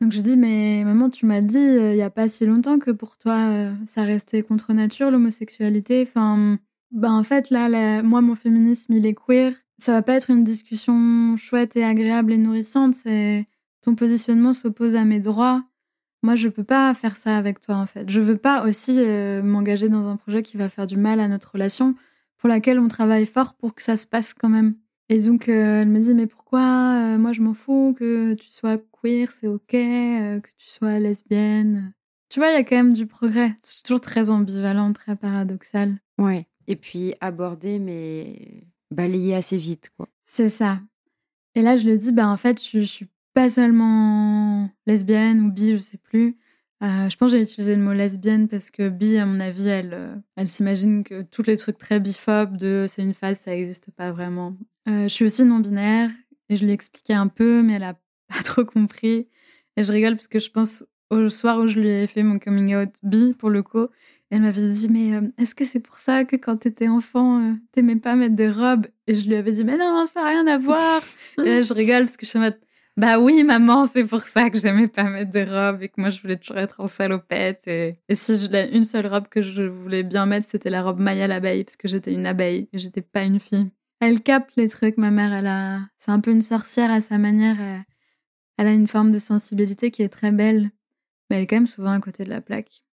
[0.00, 2.78] Donc je dis, mais maman, tu m'as dit euh, il y a pas si longtemps
[2.78, 6.04] que pour toi, euh, ça restait contre nature, l'homosexualité.
[6.06, 6.58] Enfin,
[6.92, 9.52] bah en fait, là, moi, mon féminisme, il est queer.
[9.78, 12.94] Ça va pas être une discussion chouette et agréable et nourrissante.
[12.94, 13.46] C'est
[13.82, 15.64] ton positionnement s'oppose à mes droits.
[16.22, 18.10] Moi, je peux pas faire ça avec toi, en fait.
[18.10, 21.28] Je veux pas aussi euh, m'engager dans un projet qui va faire du mal à
[21.28, 21.94] notre relation,
[22.38, 24.74] pour laquelle on travaille fort pour que ça se passe quand même.
[25.08, 28.48] Et donc, euh, elle me dit, mais pourquoi euh, Moi, je m'en fous que tu
[28.48, 31.92] sois queer, c'est ok, que tu sois lesbienne.
[32.28, 33.54] Tu vois, il y a quand même du progrès.
[33.62, 36.00] C'est toujours très ambivalent, très paradoxal.
[36.18, 36.48] Ouais.
[36.68, 40.08] Et puis, aborder, mais balayer assez vite, quoi.
[40.24, 40.80] C'est ça.
[41.54, 45.50] Et là, je le dis, bah, en fait, je, je suis pas seulement lesbienne ou
[45.50, 46.36] bi, je sais plus.
[46.82, 49.68] Euh, je pense que j'ai utilisé le mot lesbienne parce que bi, à mon avis,
[49.68, 53.52] elle, euh, elle s'imagine que tous les trucs très biphobes de c'est une phase, ça
[53.52, 54.56] n'existe pas vraiment.
[54.88, 56.10] Euh, je suis aussi non-binaire
[56.50, 57.94] et je lui ai expliqué un peu, mais elle a
[58.28, 59.28] pas trop compris.
[59.76, 62.38] Et je rigole parce que je pense au soir où je lui ai fait mon
[62.38, 63.86] coming out bi pour le coup,
[64.30, 68.16] elle m'avait dit mais est-ce que c'est pour ça que quand t'étais enfant, t'aimais pas
[68.16, 68.86] mettre des robes?
[69.06, 71.02] Et je lui avais dit mais non, ça n'a rien à voir.
[71.38, 72.58] et là je rigole parce que je suis en mode
[72.96, 76.08] bah oui, maman, c'est pour ça que j'aimais pas mettre des robes et que moi
[76.08, 77.68] je voulais toujours être en salopette.
[77.68, 80.98] Et, et si je une seule robe que je voulais bien mettre, c'était la robe
[80.98, 83.70] Maya l'abeille parce que j'étais une abeille et j'étais pas une fille.
[84.00, 87.18] Elle capte les trucs, ma mère, elle a, c'est un peu une sorcière à sa
[87.18, 87.56] manière.
[88.56, 90.70] elle a une forme de sensibilité qui est très belle,
[91.28, 92.85] mais elle est quand même souvent à côté de la plaque.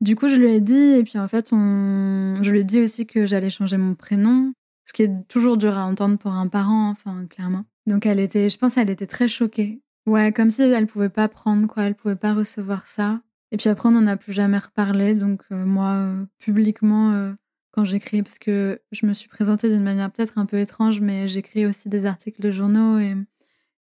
[0.00, 2.38] Du coup, je lui ai dit, et puis en fait, on...
[2.42, 4.52] je lui ai dit aussi que j'allais changer mon prénom,
[4.84, 7.64] ce qui est toujours dur à entendre pour un parent, enfin, clairement.
[7.86, 9.80] Donc, elle était, je pense, elle était très choquée.
[10.06, 13.20] Ouais, comme si elle pouvait pas prendre, quoi, elle pouvait pas recevoir ça.
[13.52, 15.14] Et puis après, on n'en a plus jamais reparlé.
[15.14, 17.32] Donc, euh, moi, euh, publiquement, euh,
[17.72, 21.28] quand j'écris, parce que je me suis présentée d'une manière peut-être un peu étrange, mais
[21.28, 23.16] j'écris aussi des articles de journaux et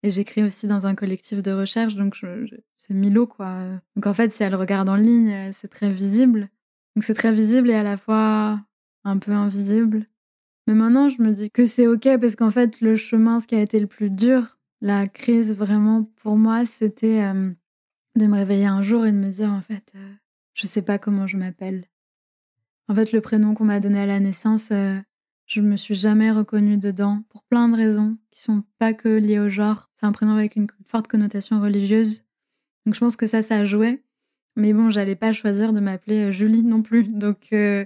[0.03, 2.17] et j'écris aussi dans un collectif de recherche, donc
[2.75, 3.65] c'est Milo, quoi.
[3.95, 6.49] Donc en fait, si elle regarde en ligne, euh, c'est très visible.
[6.95, 8.59] Donc c'est très visible et à la fois
[9.03, 10.07] un peu invisible.
[10.67, 13.55] Mais maintenant, je me dis que c'est OK parce qu'en fait, le chemin, ce qui
[13.55, 17.51] a été le plus dur, la crise vraiment pour moi, c'était euh,
[18.15, 20.13] de me réveiller un jour et de me dire en fait, euh,
[20.55, 21.85] je sais pas comment je m'appelle.
[22.87, 24.71] En fait, le prénom qu'on m'a donné à la naissance,
[25.51, 29.39] je me suis jamais reconnue dedans pour plein de raisons qui sont pas que liées
[29.39, 29.89] au genre.
[29.93, 32.23] C'est un prénom avec une forte connotation religieuse.
[32.85, 34.01] Donc je pense que ça, ça joué.
[34.55, 37.03] Mais bon, j'allais pas choisir de m'appeler euh, Julie non plus.
[37.03, 37.83] Donc euh,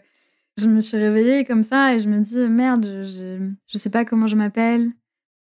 [0.60, 4.06] je me suis réveillée comme ça et je me dis merde, je, je sais pas
[4.06, 4.92] comment je m'appelle.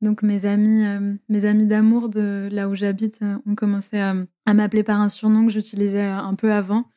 [0.01, 4.15] Donc mes amis, euh, mes amis d'amour de là où j'habite ont commencé à
[4.51, 6.89] m'appeler par un surnom que j'utilisais un peu avant.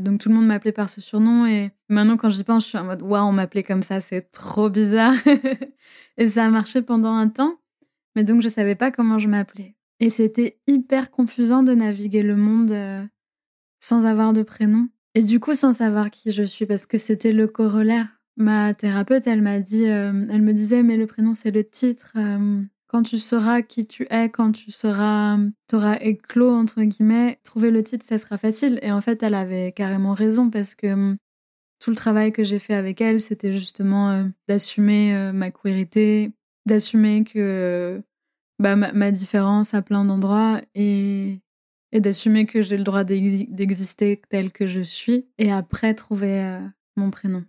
[0.00, 2.78] Donc tout le monde m'appelait par ce surnom et maintenant quand j'y pense, je suis
[2.78, 5.14] en mode waouh, on m'appelait comme ça, c'est trop bizarre.
[6.16, 7.58] et ça a marché pendant un temps,
[8.16, 9.76] mais donc je savais pas comment je m'appelais.
[10.00, 13.04] Et c'était hyper confusant de naviguer le monde euh,
[13.78, 17.32] sans avoir de prénom et du coup sans savoir qui je suis parce que c'était
[17.32, 18.20] le corollaire.
[18.36, 22.12] Ma thérapeute, elle m'a dit, euh, elle me disait mais le prénom c'est le titre.
[22.16, 22.62] Euh,
[22.94, 25.36] quand tu sauras qui tu es, quand tu seras,
[25.72, 28.78] auras éclos, entre guillemets, trouver le titre, ça sera facile.
[28.82, 31.16] Et en fait, elle avait carrément raison parce que hum,
[31.80, 36.30] tout le travail que j'ai fait avec elle, c'était justement euh, d'assumer euh, ma queerité,
[36.66, 38.00] d'assumer que
[38.60, 41.40] bah, ma, différence à plein d'endroits et,
[41.90, 46.60] et d'assumer que j'ai le droit d'exister tel que je suis et après trouver euh,
[46.94, 47.42] mon prénom.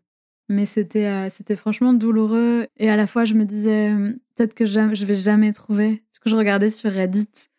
[0.49, 2.67] Mais c'était euh, c'était franchement douloureux.
[2.77, 6.03] Et à la fois, je me disais, hum, peut-être que je vais jamais trouver.
[6.11, 7.49] Parce que je regardais sur Reddit,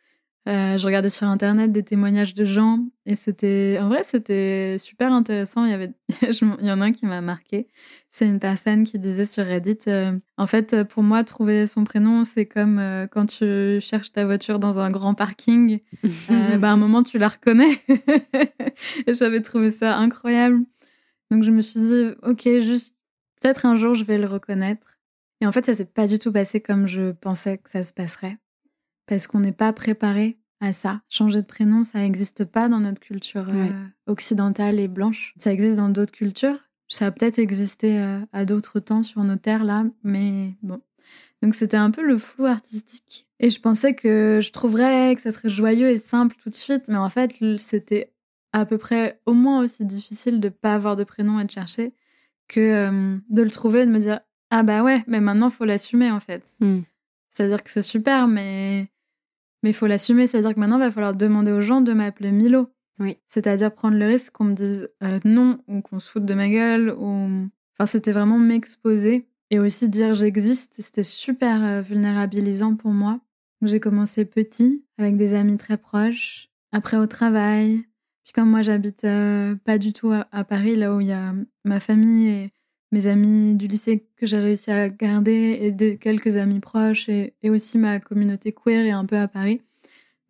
[0.49, 2.79] euh, je regardais sur Internet des témoignages de gens.
[3.05, 5.65] Et c'était, en vrai, c'était super intéressant.
[5.65, 5.91] Il y, avait,
[6.23, 7.67] il y en a un qui m'a marqué.
[8.11, 12.25] C'est une personne qui disait sur Reddit, euh, en fait, pour moi, trouver son prénom,
[12.25, 15.81] c'est comme quand tu cherches ta voiture dans un grand parking.
[16.29, 17.81] bah, à un moment, tu la reconnais.
[19.07, 20.65] et j'avais trouvé ça incroyable.
[21.31, 23.01] Donc je me suis dit, ok, juste
[23.41, 24.99] peut-être un jour je vais le reconnaître.
[25.41, 27.93] Et en fait, ça s'est pas du tout passé comme je pensais que ça se
[27.93, 28.39] passerait.
[29.07, 31.03] Parce qu'on n'est pas préparé à ça.
[31.09, 33.69] Changer de prénom, ça n'existe pas dans notre culture euh,
[34.07, 35.35] occidentale et blanche.
[35.37, 36.59] Ça existe dans d'autres cultures.
[36.89, 40.81] Ça a peut-être existé euh, à d'autres temps sur nos terres là, mais bon.
[41.43, 43.27] Donc c'était un peu le flou artistique.
[43.39, 46.89] Et je pensais que je trouverais que ça serait joyeux et simple tout de suite,
[46.89, 48.13] mais en fait c'était
[48.61, 51.93] à peu près au moins aussi difficile de pas avoir de prénom et de chercher
[52.49, 55.67] que euh, de le trouver et de me dire ah bah ouais mais maintenant faut
[55.67, 56.43] l'assumer en fait.
[56.61, 56.81] Hmm.
[57.29, 58.89] c'est à dire que c'est super mais
[59.63, 60.27] mais faut l'assumer.
[60.27, 62.69] C'est à dire que maintenant il va falloir demander aux gens de m'appeler Milo.
[62.99, 63.19] Oui.
[63.27, 66.25] C'est à dire prendre le risque qu'on me dise euh, non ou qu'on se foute
[66.25, 70.77] de ma gueule ou enfin c'était vraiment m'exposer et aussi dire j'existe.
[70.81, 73.21] C'était super euh, vulnérabilisant pour moi.
[73.61, 76.49] J'ai commencé petit avec des amis très proches.
[76.73, 77.85] Après au travail
[78.27, 81.33] puis comme moi, j'habite euh, pas du tout à, Paris, là où il y a
[81.65, 82.51] ma famille et
[82.91, 87.35] mes amis du lycée que j'ai réussi à garder et des, quelques amis proches et,
[87.45, 89.63] aussi ma communauté queer et un peu à Paris,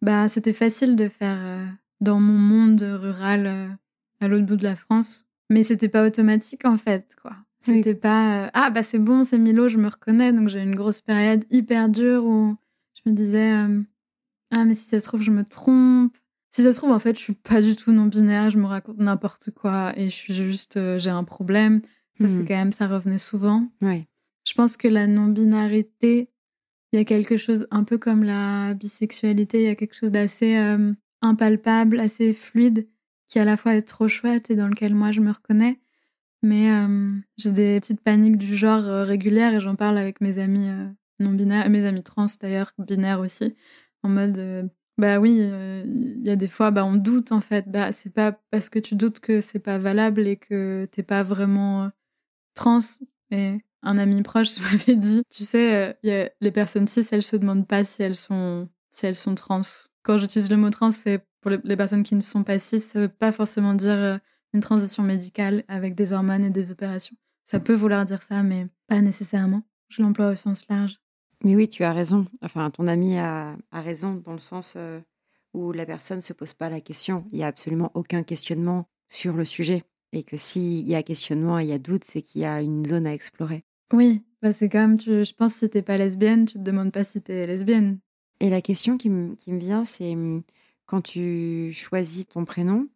[0.02, 1.64] bah c'était facile de faire euh,
[2.02, 3.68] dans mon monde rural euh,
[4.20, 5.24] à l'autre bout de la France.
[5.48, 7.32] Mais c'était pas automatique en fait, quoi.
[7.62, 10.34] C'était pas ah bah c'est bon, c'est Milo, je me reconnais.
[10.34, 12.56] Donc j'ai une grosse période hyper dure où
[12.92, 13.52] je me disais
[14.50, 16.14] ah mais si ça se trouve je me trompe
[16.56, 18.96] si ça se trouve, en fait, je suis pas du tout non-binaire, je me raconte
[18.96, 21.82] n'importe quoi et je suis juste, euh, j'ai un problème.
[22.18, 22.48] Ça, c'est hmm.
[22.48, 23.68] quand même, ça revenait souvent.
[23.82, 24.06] Ouais.
[24.42, 26.30] Je pense que la non-binarité,
[26.92, 30.10] il y a quelque chose, un peu comme la bisexualité, il y a quelque chose
[30.10, 32.88] d'assez euh, impalpable, assez fluide,
[33.28, 35.78] qui à la fois est trop chouette et dans lequel moi je me reconnais.
[36.42, 40.70] Mais euh, j'ai des petites paniques du genre régulières et j'en parle avec mes amis
[41.18, 43.54] non-binaires, mes amis trans d'ailleurs, binaires aussi,
[44.02, 47.70] en mode bah oui, euh, il y a des fois, bah, on doute en fait.
[47.70, 51.22] Bah, c'est pas parce que tu doutes que c'est pas valable et que t'es pas
[51.22, 51.88] vraiment euh,
[52.54, 52.80] trans.
[53.30, 57.22] Et un ami proche m'avait dit, tu sais, euh, y a les personnes cis, elles
[57.22, 59.60] se demandent pas si elles sont, si elles sont trans.
[60.02, 63.00] Quand j'utilise le mot trans, c'est pour les, personnes qui ne sont pas cis, ça
[63.00, 64.20] veut pas forcément dire
[64.52, 67.16] une transition médicale avec des hormones et des opérations.
[67.44, 69.62] Ça peut vouloir dire ça, mais pas nécessairement.
[69.88, 70.98] Je l'emploie au sens large.
[71.44, 72.26] Mais oui, tu as raison.
[72.42, 75.00] Enfin, ton ami a, raison dans le sens euh,
[75.54, 77.24] où la personne ne se pose pas la question.
[77.30, 79.84] Il n'y a absolument aucun questionnement sur le sujet.
[80.12, 82.62] Et que s'il y a questionnement et il y a doute, c'est qu'il y a
[82.62, 83.64] une zone à explorer.
[83.92, 86.92] Oui, bah c'est comme, tu, je pense, si tu n'es pas lesbienne, tu te demandes
[86.92, 87.98] pas si tu es lesbienne.
[88.40, 90.42] Et la question qui, me vient, c'est hum,
[90.86, 92.88] quand tu choisis ton prénom,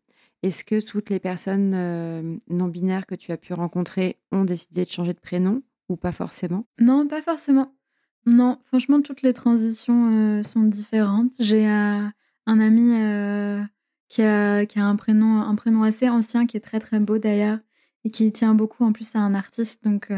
[0.42, 4.84] est-ce que toutes les personnes euh, non binaires que tu as pu rencontrer ont décidé
[4.84, 6.66] de changer de prénom ou pas forcément?
[6.78, 7.74] Non, pas forcément.
[8.26, 11.34] Non, franchement, toutes les transitions euh, sont différentes.
[11.38, 12.06] J'ai euh,
[12.46, 12.90] un ami
[14.08, 17.18] qui, a, qui a un prénom, un prénom assez ancien, qui est très très beau
[17.18, 17.58] d'ailleurs,
[18.04, 19.84] et qui tient beaucoup en plus à un artiste.
[19.84, 20.12] Donc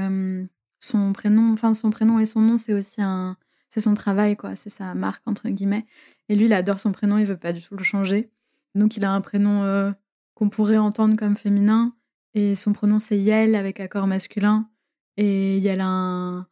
[0.81, 3.37] son prénom, enfin son prénom et son nom, c'est aussi un,
[3.71, 5.87] c'est son travail quoi, c'est sa marque entre guillemets.
[6.29, 8.31] Et lui, il adore son prénom, il veut pas du tout le changer.
[8.75, 9.93] Donc il a un prénom
[10.35, 11.95] qu'on pourrait entendre comme féminin.
[12.35, 14.69] Et son prénom, c'est Yel avec accord masculin.
[15.17, 16.47] Et Yel a un,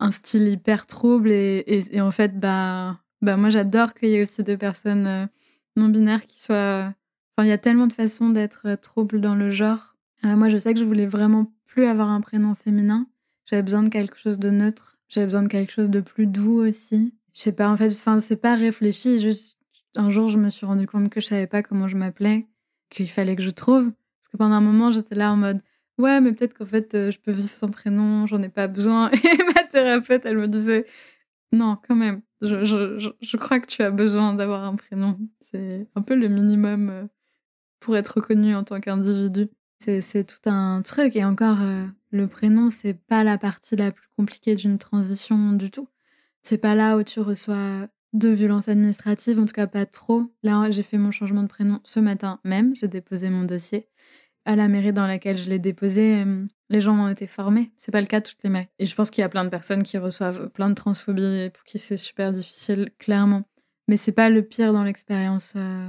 [0.00, 1.30] un style hyper trouble.
[1.30, 5.26] Et, en fait, bah, bah moi, j'adore qu'il y ait aussi des personnes euh,
[5.76, 6.92] non binaires qui soient.
[7.36, 9.94] Enfin, il y a tellement de façons d'être euh, trouble dans le genre.
[10.24, 13.06] Euh, moi, je sais que je voulais vraiment plus avoir un prénom féminin.
[13.44, 14.98] J'avais besoin de quelque chose de neutre.
[15.08, 17.14] J'avais besoin de quelque chose de plus doux aussi.
[17.34, 19.18] Je sais pas, en fait, enfin, c'est pas réfléchi.
[19.18, 19.58] Juste
[19.96, 22.46] un jour, je me suis rendu compte que je savais pas comment je m'appelais
[22.90, 23.92] qu'il fallait que je trouve.
[24.20, 25.60] Parce que pendant un moment, j'étais là en mode
[26.00, 29.10] Ouais, mais peut-être qu'en fait, euh, je peux vivre sans prénom, j'en ai pas besoin.
[29.12, 30.86] Et ma thérapeute, elle me disait
[31.52, 35.18] Non, quand même, je, crois que tu as besoin d'avoir un prénom.
[35.42, 37.04] C'est un peu le minimum euh,
[37.80, 39.48] pour être reconnu en tant qu'individu.
[39.78, 41.16] C'est tout un truc.
[41.16, 45.70] Et encore, euh, le prénom, c'est pas la partie la plus compliquée d'une transition du
[45.70, 45.88] tout.
[46.42, 50.32] C'est pas là où tu reçois de violence administrative, en tout cas pas trop.
[50.42, 52.74] Là, j'ai fait mon changement de prénom ce matin même.
[52.74, 53.86] J'ai déposé mon dossier
[54.50, 56.22] à la mairie dans laquelle je l'ai déposé.
[56.22, 57.70] Euh, les gens ont été formés.
[57.76, 58.68] C'est pas le cas de toutes les mairies.
[58.80, 61.62] Et je pense qu'il y a plein de personnes qui reçoivent plein de transphobie pour
[61.64, 63.44] qui c'est super difficile, clairement.
[63.86, 65.88] Mais c'est pas le pire dans l'expérience euh,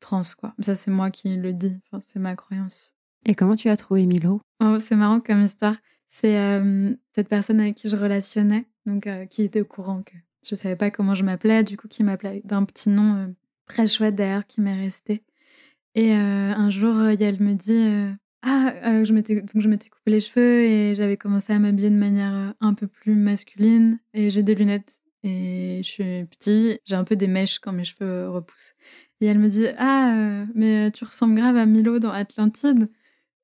[0.00, 0.54] trans, quoi.
[0.60, 1.76] Ça, c'est moi qui le dis.
[1.86, 2.94] Enfin, c'est ma croyance.
[3.24, 4.40] Et comment tu as trouvé Milo?
[4.62, 5.76] Oh, C'est marrant comme histoire.
[6.10, 10.14] C'est euh, cette personne avec qui je relationnais, donc qui était au courant que
[10.48, 13.34] je savais pas comment je m'appelais, du coup, qui m'appelait d'un petit nom
[13.66, 15.22] très chouette d'ailleurs qui m'est resté.
[15.94, 20.10] Et euh, un jour, euh, elle me dit Ah, je m'étais, donc je m'étais coupé
[20.10, 23.98] les cheveux et j'avais commencé à m'habiller de manière un peu plus masculine.
[24.14, 27.84] Et j'ai des lunettes et je suis petit, j'ai un peu des mèches quand mes
[27.84, 28.74] cheveux repoussent.
[29.20, 32.90] Et elle me dit Ah, mais tu ressembles grave à Milo dans Atlantide.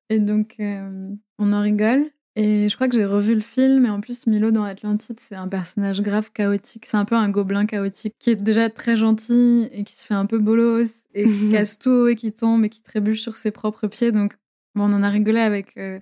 [0.09, 2.11] Et donc, on en rigole.
[2.37, 5.35] Et je crois que j'ai revu le film, et en plus, Milo dans Atlantide, c'est
[5.35, 6.85] un personnage grave chaotique.
[6.85, 10.15] C'est un peu un gobelin chaotique qui est déjà très gentil et qui se fait
[10.15, 13.51] un peu bolos et qui casse tout et qui tombe et qui trébuche sur ses
[13.51, 14.11] propres pieds.
[14.11, 14.35] Donc,
[14.75, 16.01] bon, on en a rigolé avec euh,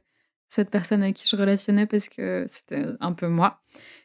[0.50, 3.62] cette personne avec qui je relationnais parce que c'était un peu moi.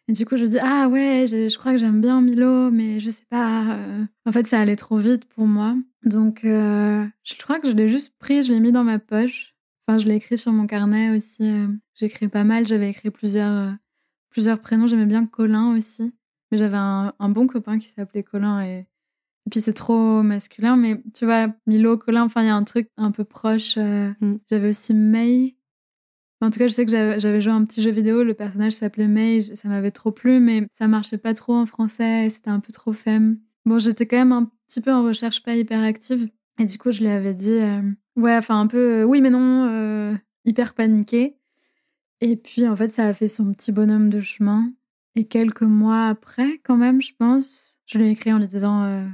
[0.07, 3.09] Et du coup, je dis Ah ouais, je, crois que j'aime bien Milo, mais je
[3.09, 3.75] sais pas.
[3.75, 4.05] Euh.
[4.27, 5.77] En fait, ça allait trop vite pour moi.
[6.05, 9.55] Donc, euh, je crois que je l'ai juste pris, je l'ai mis dans ma poche.
[9.89, 11.51] Enfin, je l'ai écrit sur mon carnet aussi.
[11.95, 12.67] J'écris pas mal.
[12.67, 13.71] J'avais écrit plusieurs, euh,
[14.29, 14.87] plusieurs prénoms.
[14.87, 16.13] J'aimais bien Colin aussi.
[16.51, 18.61] Mais j'avais un, bon copain qui s'appelait Colin.
[18.67, 18.87] Et,
[19.51, 20.77] puis c'est trop masculin.
[20.77, 23.79] Mais tu vois, Milo, Colin, enfin, il y a un truc un peu proche.
[23.79, 24.37] Euh, mm.
[24.51, 25.57] J'avais aussi May.
[26.43, 28.23] En tout cas, je sais que j'avais joué un petit jeu vidéo.
[28.23, 29.41] Le personnage s'appelait May.
[29.41, 30.39] Ça m'avait trop plu.
[30.39, 32.29] Mais ça marchait pas trop en français.
[32.29, 33.39] C'était un peu trop femme.
[33.65, 36.29] Bon, j'étais quand même un petit peu en recherche pas hyper active.
[36.59, 37.81] Et du coup, je lui avais dit, euh,
[38.19, 41.39] ouais, enfin un peu, oui mais non, hyper paniqué.
[42.21, 44.73] Et puis, en fait, ça a fait son petit bonhomme de chemin.
[45.15, 48.85] Et quelques mois après, quand même, je pense, je lui ai écrit en lui disant
[48.85, 49.07] euh,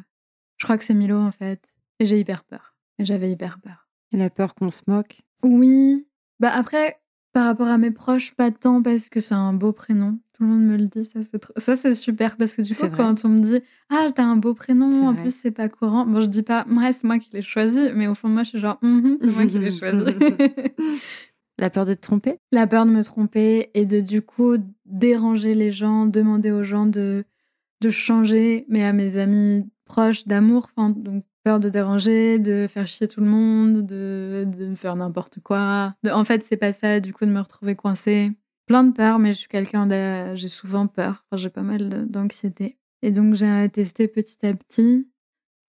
[0.57, 1.75] Je crois que c'est Milo, en fait.
[1.99, 2.75] Et j'ai hyper peur.
[2.99, 3.89] Et j'avais hyper peur.
[4.13, 5.23] Et la peur qu'on se moque?
[5.43, 6.07] Oui.
[6.41, 7.01] Bah après,
[7.35, 10.19] par rapport à mes proches, pas tant parce que c'est un beau prénom.
[10.35, 12.89] Tout le monde me le dit, ça c'est ça c'est super parce que du coup
[12.97, 16.07] quand on me dit ah t'as un beau prénom, en plus c'est pas courant.
[16.07, 18.45] Bon je dis pas ouais c'est moi qui l'ai choisi, mais au fond de moi
[18.45, 20.05] je suis genre mm-hmm, c'est moi qui l'ai choisi.
[21.59, 22.39] La peur de te tromper?
[22.53, 26.87] La peur de me tromper et de du coup déranger les gens, demander aux gens
[26.87, 27.25] de,
[27.81, 33.07] de changer, mais à mes amis proches d'amour, donc peur de déranger, de faire chier
[33.07, 35.95] tout le monde, de, de faire n'importe quoi.
[36.11, 38.33] en fait, c'est pas ça, du coup, de me retrouver coincée.
[38.67, 40.35] Plein de peur, mais je suis quelqu'un de...
[40.35, 42.79] J'ai souvent peur, j'ai pas mal d'anxiété.
[43.03, 45.07] Et donc, j'ai testé petit à petit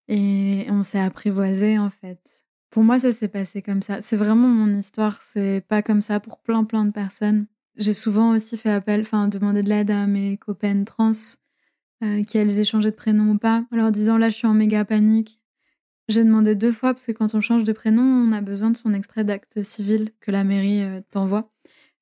[0.08, 2.46] et on s'est apprivoisé, en fait.
[2.70, 4.02] Pour moi, ça s'est passé comme ça.
[4.02, 5.22] C'est vraiment mon histoire.
[5.22, 7.48] C'est pas comme ça pour plein, plein de personnes.
[7.76, 11.12] J'ai souvent aussi fait appel, enfin, demandé de l'aide à mes copaines trans
[12.04, 14.48] euh, qui elles aient changé de prénom ou pas, en leur disant là, je suis
[14.48, 15.40] en méga panique.
[16.08, 18.78] J'ai demandé deux fois parce que quand on change de prénom, on a besoin de
[18.78, 21.52] son extrait d'acte civil que la mairie euh, t'envoie.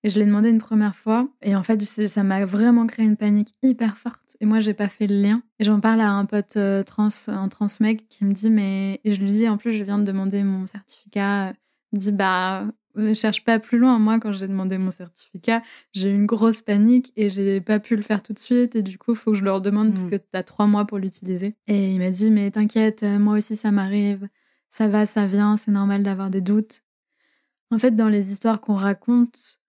[0.04, 1.30] Et je l'ai demandé une première fois.
[1.42, 4.36] Et en fait, ça m'a vraiment créé une panique hyper forte.
[4.42, 5.42] Et moi, j'ai pas fait le lien.
[5.60, 9.00] Et j'en parle à un pote euh, trans, un trans mec qui me dit, mais.
[9.06, 11.54] Et je lui dis, en plus, je viens de demander mon certificat.
[11.94, 14.00] Il me dit, bah, ne cherche pas plus loin.
[14.00, 15.62] Moi, quand j'ai demandé mon certificat,
[15.94, 18.76] j'ai eu une grosse panique et j'ai pas pu le faire tout de suite.
[18.76, 20.10] Et du coup, il faut que je leur demande parce mm.
[20.10, 21.56] que tu as trois mois pour l'utiliser.
[21.68, 24.28] Et il m'a dit, mais t'inquiète, euh, moi aussi, ça m'arrive.
[24.70, 26.82] Ça va, ça vient, c'est normal d'avoir des doutes.
[27.72, 29.62] En fait, dans les histoires qu'on raconte,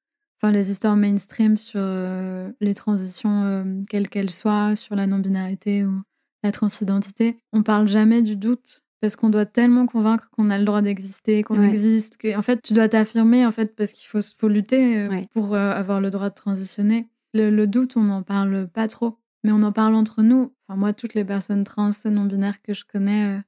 [0.51, 6.03] les histoires mainstream sur euh, les transitions, euh, quelles qu'elles soient, sur la non-binarité ou
[6.43, 10.65] la transidentité, on parle jamais du doute parce qu'on doit tellement convaincre qu'on a le
[10.65, 14.21] droit d'exister, qu'on existe, que en fait tu dois t'affirmer en fait parce qu'il faut,
[14.23, 17.07] faut lutter euh, pour avoir le droit de transitionner.
[17.35, 20.55] Le, doute, on n'en parle pas trop, mais on en parle entre nous.
[20.67, 23.43] Enfin moi, toutes les personnes trans non binaires que je connais,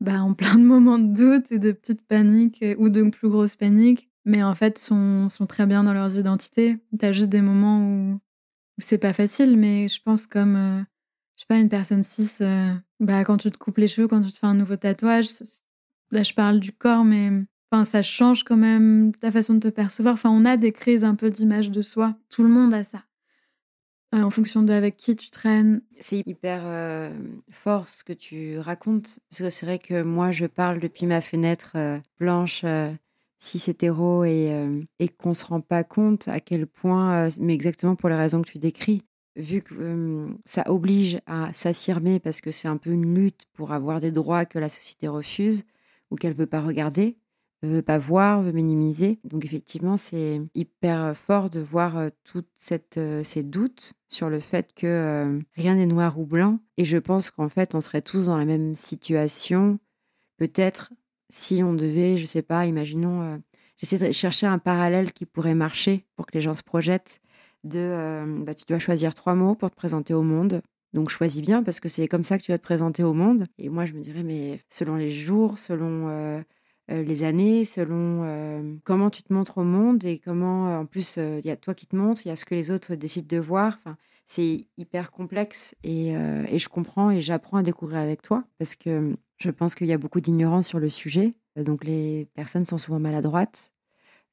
[0.00, 3.54] bah, en plein de moments de doute et de petites paniques ou de plus grosses
[3.54, 6.78] paniques mais en fait sont, sont très bien dans leurs identités.
[6.98, 10.82] Tu as juste des moments où, où c'est pas facile, mais je pense comme, euh,
[11.42, 14.30] sais pas, une personne cis, euh, bah, quand tu te coupes les cheveux, quand tu
[14.30, 15.28] te fais un nouveau tatouage,
[16.10, 17.30] là je parle du corps, mais
[17.70, 20.14] enfin, ça change quand même ta façon de te percevoir.
[20.14, 22.16] Enfin, on a des crises un peu d'image de soi.
[22.28, 23.04] Tout le monde a ça.
[24.14, 25.80] Euh, en fonction de avec qui tu traînes.
[25.98, 26.62] C'est hyper
[27.50, 31.20] fort ce que tu racontes, parce que c'est vrai que moi je parle depuis ma
[31.20, 31.76] fenêtre
[32.18, 32.64] blanche
[33.42, 37.54] c'est hétéro et, euh, et qu'on se rend pas compte à quel point, euh, mais
[37.54, 39.02] exactement pour les raisons que tu décris,
[39.36, 43.72] vu que euh, ça oblige à s'affirmer parce que c'est un peu une lutte pour
[43.72, 45.64] avoir des droits que la société refuse
[46.10, 47.16] ou qu'elle veut pas regarder,
[47.62, 49.20] veut pas voir, veut minimiser.
[49.24, 55.76] Donc effectivement, c'est hyper fort de voir toutes ces doutes sur le fait que rien
[55.76, 56.58] n'est noir ou blanc.
[56.76, 59.78] Et je pense qu'en fait, on serait tous dans la même situation,
[60.36, 60.92] peut-être
[61.32, 63.38] si on devait, je sais pas, imaginons, euh,
[63.78, 67.21] j'essaie de chercher un parallèle qui pourrait marcher pour que les gens se projettent.
[67.64, 70.62] De, euh, bah, tu dois choisir trois mots pour te présenter au monde.
[70.92, 73.44] Donc choisis bien parce que c'est comme ça que tu vas te présenter au monde.
[73.58, 76.42] Et moi, je me dirais, mais selon les jours, selon euh,
[76.88, 81.50] les années, selon comment tu te montres au monde et comment, en plus, il y
[81.50, 83.78] a toi qui te montres, il y a ce que les autres décident de voir.
[83.78, 83.96] Enfin,
[84.26, 89.16] c'est hyper complexe et, et, je comprends et j'apprends à découvrir avec toi parce que
[89.42, 92.78] je pense qu'il y a beaucoup d'ignorance sur le sujet, euh, donc les personnes sont
[92.78, 93.71] souvent maladroites,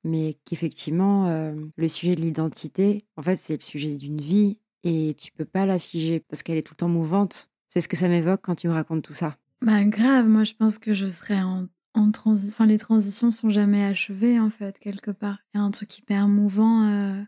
[0.04, 5.16] mais qu'effectivement, euh, le sujet de l'identité, en fait, c'est le sujet d'une vie et
[5.18, 7.50] tu peux pas la figer parce qu'elle est tout le temps mouvante.
[7.70, 9.38] C'est ce que ça m'évoque quand tu me racontes tout ça.
[9.62, 12.54] Bah grave, moi je pense que je serais en, en transition.
[12.54, 15.40] Enfin, les transitions sont jamais achevées en fait, quelque part.
[15.54, 17.22] Il y a un truc hyper mouvant euh,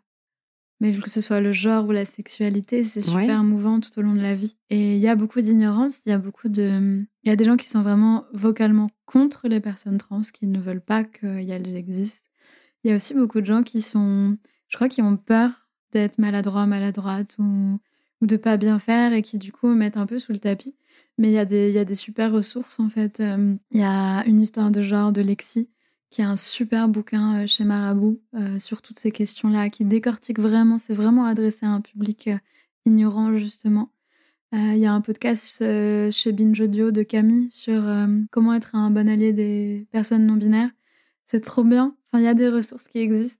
[0.81, 4.15] mais que ce soit le genre ou la sexualité, c'est super mouvant tout au long
[4.15, 4.57] de la vie.
[4.71, 7.05] Et il y a beaucoup d'ignorance, il y a beaucoup de...
[7.23, 10.59] Il y a des gens qui sont vraiment vocalement contre les personnes trans, qui ne
[10.59, 12.27] veulent pas qu'elles existent.
[12.83, 16.17] Il y a aussi beaucoup de gens qui sont, je crois, qui ont peur d'être
[16.17, 17.79] maladroits, maladroites ou,
[18.21, 20.75] ou de pas bien faire et qui du coup mettent un peu sous le tapis.
[21.17, 21.37] Mais il y,
[21.77, 23.19] a des, super ressources en fait.
[23.19, 25.69] Euh, il y a une histoire de genre de Lexi
[26.09, 30.39] qui a un super bouquin euh, chez Marabout euh, sur toutes ces questions-là, qui décortique
[30.39, 32.29] vraiment, c'est vraiment adressé à un public
[32.85, 33.91] ignorant justement.
[34.53, 35.63] Il y a un podcast
[36.11, 37.83] chez Binge Audio de Camille sur
[38.31, 40.71] comment être un bon allié des personnes non binaires.
[41.23, 41.95] C'est trop bien.
[42.11, 43.39] Enfin, il y a des ressources qui existent.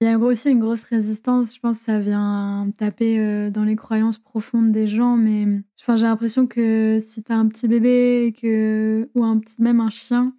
[0.00, 1.54] Il y a aussi une grosse résistance.
[1.54, 5.16] Je pense que ça vient taper dans les croyances profondes des gens.
[5.16, 5.46] Mais
[5.80, 9.80] enfin, j'ai l'impression que si tu as un petit bébé que, ou un petit, même
[9.80, 10.34] un chien,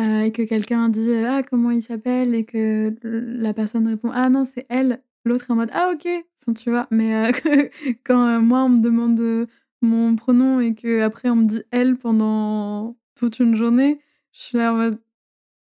[0.00, 4.10] euh, et que quelqu'un dit euh, ah comment il s'appelle et que la personne répond
[4.12, 6.08] ah non c'est elle l'autre est en mode ah ok
[6.42, 7.30] enfin, tu vois mais euh,
[8.04, 9.46] quand moi on me demande
[9.82, 14.00] mon pronom et que après on me dit elle pendant toute une journée
[14.32, 15.00] je suis là en mode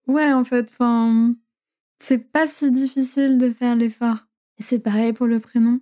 [0.07, 1.35] ouais en fait enfin
[2.01, 5.79] c'est pas si difficile de faire l'effort et c'est pareil pour le prénom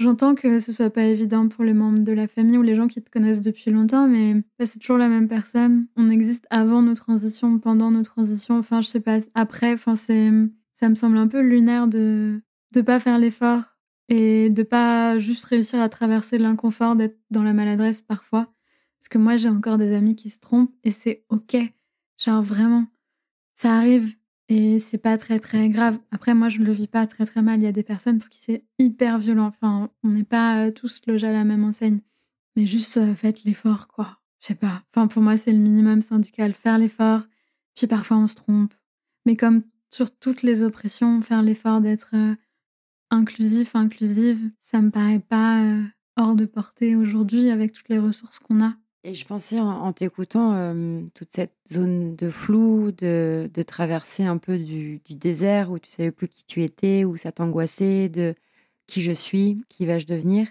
[0.00, 2.86] J'entends que ce soit pas évident pour les membres de la famille ou les gens
[2.86, 5.88] qui te connaissent depuis longtemps, mais bah, c'est toujours la même personne.
[5.94, 10.88] On existe avant nos transitions, pendant nos transitions, enfin, je sais pas, après, enfin, ça
[10.88, 12.40] me semble un peu lunaire de,
[12.72, 13.76] de pas faire l'effort
[14.08, 18.50] et de pas juste réussir à traverser l'inconfort d'être dans la maladresse parfois.
[18.98, 21.58] Parce que moi, j'ai encore des amis qui se trompent et c'est ok.
[22.16, 22.86] Genre vraiment,
[23.54, 24.16] ça arrive.
[24.52, 26.00] Et c'est pas très très grave.
[26.10, 27.60] Après, moi, je le vis pas très très mal.
[27.60, 29.46] Il y a des personnes pour qui c'est hyper violent.
[29.46, 32.00] Enfin, on n'est pas euh, tous logés à la même enseigne.
[32.56, 34.18] Mais juste euh, faites l'effort, quoi.
[34.40, 34.82] Je sais pas.
[34.90, 36.52] Enfin, pour moi, c'est le minimum syndical.
[36.52, 37.22] Faire l'effort.
[37.76, 38.74] Puis parfois, on se trompe.
[39.24, 42.34] Mais comme sur toutes les oppressions, faire l'effort d'être euh,
[43.10, 45.62] inclusif, inclusive, ça me paraît pas
[46.16, 48.74] hors de portée aujourd'hui avec toutes les ressources qu'on a.
[49.02, 54.58] Et je pensais en, t'écoutant, euh, toute cette zone de flou, de, traverser un peu
[54.58, 58.34] du, désert où tu savais plus qui tu étais, où ça t'angoissait, de
[58.86, 60.48] qui je suis, qui vais-je devenir.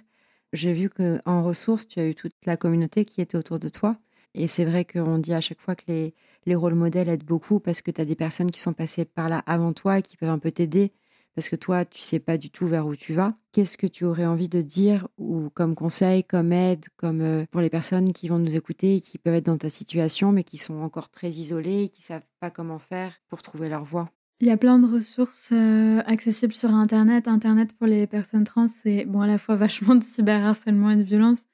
[0.51, 3.97] J'ai vu qu'en ressources, tu as eu toute la communauté qui était autour de toi.
[4.33, 6.15] Et c'est vrai qu'on dit à chaque fois que les,
[6.47, 9.29] les rôles modèles aident beaucoup parce que tu as des personnes qui sont passées par
[9.29, 10.91] là avant toi et qui peuvent un peu t'aider
[11.35, 13.33] parce que toi, tu sais pas du tout vers où tu vas.
[13.51, 17.61] Qu'est-ce que tu aurais envie de dire ou comme conseil, comme aide, comme euh, pour
[17.61, 20.57] les personnes qui vont nous écouter et qui peuvent être dans ta situation mais qui
[20.57, 24.09] sont encore très isolées et qui savent pas comment faire pour trouver leur voie?
[24.41, 27.27] Il y a plein de ressources euh, accessibles sur Internet.
[27.27, 31.03] Internet pour les personnes trans, c'est bon à la fois vachement de cyberharcèlement et de
[31.03, 31.45] violence,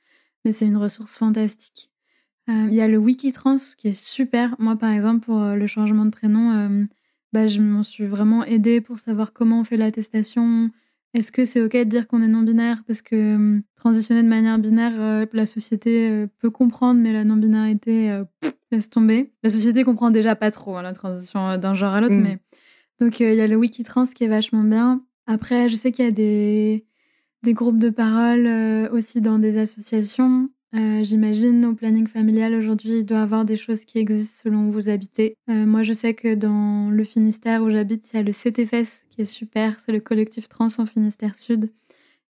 [0.44, 1.92] mais c'est une ressource fantastique.
[2.50, 4.56] Euh, il y a le Wikitrans qui est super.
[4.60, 6.88] Moi, par exemple, pour le changement de prénom,
[7.36, 10.72] bah, je m'en suis vraiment aidée pour savoir comment on fait l'attestation.
[11.14, 12.82] Est-ce que c'est OK de dire qu'on est non-binaire?
[12.88, 17.26] Parce que hum, transitionner de manière binaire, euh, la société euh, peut comprendre, mais la
[17.26, 18.24] non-binarité, euh,
[18.72, 19.34] laisse tomber.
[19.44, 22.16] La société comprend déjà pas trop hein, la transition d'un genre à l'autre.
[22.16, 22.24] Mm.
[22.24, 22.40] mais
[23.02, 25.04] Donc, il y a le Wikitrans qui est vachement bien.
[25.28, 26.86] Après, je sais qu'il y a des,
[27.44, 28.48] des groupes de parole
[28.94, 30.48] aussi dans des associations.
[30.76, 34.68] Euh, j'imagine au planning familial aujourd'hui, il doit y avoir des choses qui existent selon
[34.68, 35.38] où vous habitez.
[35.50, 39.06] Euh, moi, je sais que dans le Finistère où j'habite, il y a le CTFS
[39.10, 41.72] qui est super, c'est le collectif trans en Finistère Sud.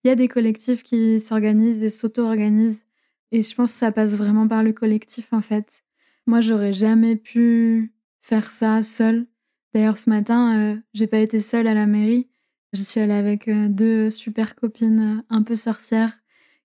[0.03, 2.85] Il y a des collectifs qui s'organisent, et s'auto-organisent,
[3.31, 5.83] et je pense que ça passe vraiment par le collectif en fait.
[6.27, 9.25] Moi, j'aurais jamais pu faire ça seule.
[9.73, 12.27] D'ailleurs, ce matin, euh, j'ai pas été seule à la mairie.
[12.73, 16.19] Je suis allée avec deux super copines un peu sorcières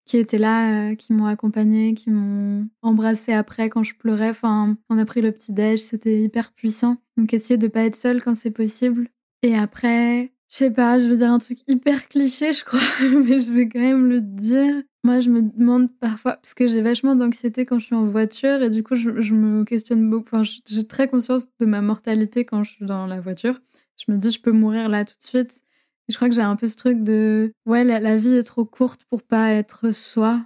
[0.05, 4.31] qui étaient là, euh, qui m'ont accompagnée, qui m'ont embrassée après quand je pleurais.
[4.31, 6.97] Enfin, on a pris le petit déj, c'était hyper puissant.
[7.17, 9.09] Donc essayer de pas être seule quand c'est possible.
[9.43, 12.81] Et après, je sais pas, je veux dire un truc hyper cliché, je crois,
[13.25, 14.83] mais je vais quand même le dire.
[15.05, 18.63] Moi, je me demande parfois, parce que j'ai vachement d'anxiété quand je suis en voiture,
[18.63, 20.37] et du coup, je, je me questionne beaucoup.
[20.37, 23.61] Enfin, j'ai très conscience de ma mortalité quand je suis dans la voiture.
[23.97, 25.63] Je me dis, je peux mourir là tout de suite
[26.11, 29.05] je crois que j'ai un peu ce truc de ouais, la, vie est trop courte
[29.05, 30.45] pour pas être soi.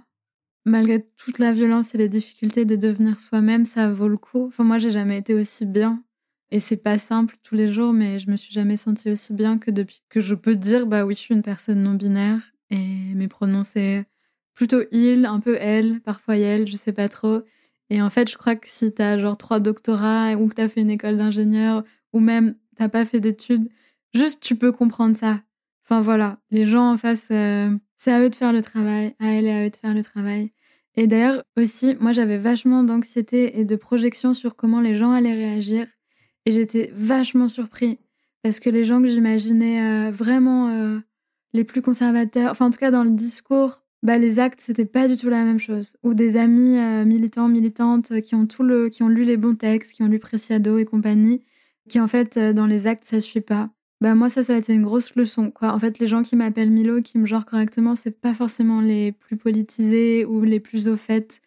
[0.67, 4.47] Malgré toute la violence et les difficultés de devenir soi-même, ça vaut le coup.
[4.47, 6.03] Enfin, moi, j'ai jamais été aussi bien.
[6.51, 9.57] Et c'est pas simple tous les jours, mais je me suis jamais sentie aussi bien
[9.57, 12.39] que depuis que je peux dire bah oui, je suis une personne non binaire
[12.69, 14.05] et mes pronoms c'est
[14.53, 17.41] plutôt il, un peu elle, parfois elle, je sais pas trop.
[17.89, 20.81] Et en fait, je crois que si t'as genre trois doctorats ou que t'as fait
[20.81, 23.67] une école d'ingénieur ou même t'as pas fait d'études,
[24.13, 25.41] juste tu peux comprendre ça.
[25.87, 29.27] Enfin voilà, les gens en face, euh, c'est à eux de faire le travail, à
[29.33, 30.51] elle et à eux de faire le travail.
[30.95, 35.35] Et d'ailleurs aussi, moi j'avais vachement d'anxiété et de projection sur comment les gens allaient
[35.35, 35.85] réagir.
[36.47, 37.99] Et j'étais vachement surpris
[38.41, 40.99] parce que les gens que j'imaginais euh, vraiment euh,
[41.53, 45.07] les plus conservateurs, enfin en tout cas dans le discours, bah, les actes c'était pas
[45.07, 45.97] du tout la même chose.
[46.01, 49.93] Ou des amis militants, militantes qui ont tout le, qui ont lu les bons textes,
[49.93, 51.43] qui ont lu Preciado et compagnie,
[51.89, 53.74] qui en fait dans les actes ça suit pas.
[54.01, 55.71] Bah moi ça ça a été une grosse leçon quoi.
[55.73, 59.11] En fait les gens qui m'appellent Milo, qui me genre correctement, c'est pas forcément les
[59.13, 61.41] plus politisés ou les plus au fait.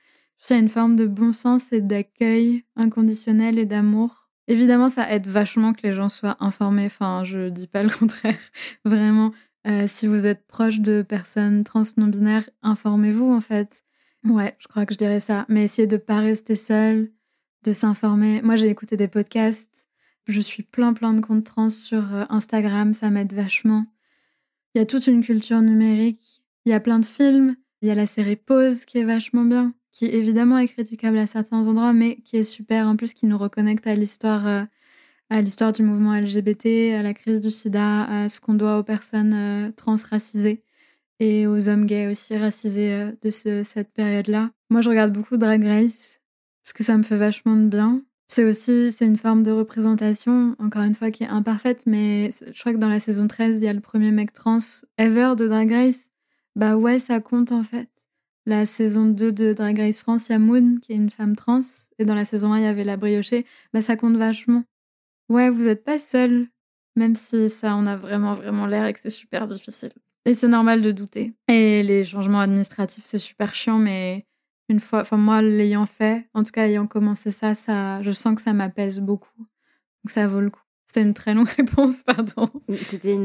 [0.48, 4.28] Il y a une forme de bon sens et d'accueil inconditionnel et d'amour.
[4.46, 6.86] Évidemment ça aide vachement que les gens soient informés.
[6.86, 8.38] Enfin je dis pas le contraire.
[8.84, 9.32] Vraiment
[9.66, 13.82] euh, si vous êtes proche de personnes trans non binaires, informez-vous en fait.
[14.24, 15.44] Ouais, je crois que je dirais ça.
[15.48, 17.10] Mais essayez de pas rester seul,
[17.64, 18.40] de s'informer.
[18.42, 19.87] Moi j'ai écouté des podcasts
[20.28, 23.86] je suis plein plein de comptes trans sur euh, Instagram, ça m'aide vachement.
[24.74, 27.90] Il y a toute une culture numérique, il y a plein de films, il y
[27.90, 31.92] a la série Pause qui est vachement bien, qui évidemment est critiquable à certains endroits,
[31.94, 34.62] mais qui est super en plus, qui nous reconnecte à l'histoire, euh,
[35.30, 38.84] à l'histoire du mouvement LGBT, à la crise du SIDA, à ce qu'on doit aux
[38.84, 40.60] personnes euh, trans racisées
[41.20, 44.50] et aux hommes gays aussi racisés de cette période-là.
[44.70, 46.22] Moi, je regarde beaucoup Drag Race
[46.62, 48.02] parce que ça me fait vachement de bien.
[48.30, 52.60] C'est aussi c'est une forme de représentation, encore une fois, qui est imparfaite, mais je
[52.60, 54.58] crois que dans la saison 13, il y a le premier mec trans
[54.98, 56.10] ever de Drag Race.
[56.54, 57.88] Bah ouais, ça compte en fait.
[58.44, 61.36] La saison 2 de Drag Race France, il y a Moon, qui est une femme
[61.36, 61.60] trans,
[61.98, 63.46] et dans la saison 1, il y avait la briochée.
[63.72, 64.64] Bah ça compte vachement.
[65.30, 66.48] Ouais, vous n'êtes pas seul,
[66.96, 69.92] même si ça en a vraiment, vraiment l'air et que c'est super difficile.
[70.26, 71.32] Et c'est normal de douter.
[71.48, 74.26] Et les changements administratifs, c'est super chiant, mais
[74.68, 78.34] une fois, enfin moi l'ayant fait, en tout cas ayant commencé ça, ça, je sens
[78.34, 79.38] que ça m'apaise beaucoup.
[79.38, 80.62] Donc ça vaut le coup.
[80.86, 82.50] C'était une très longue réponse, pardon.
[82.86, 83.16] C'était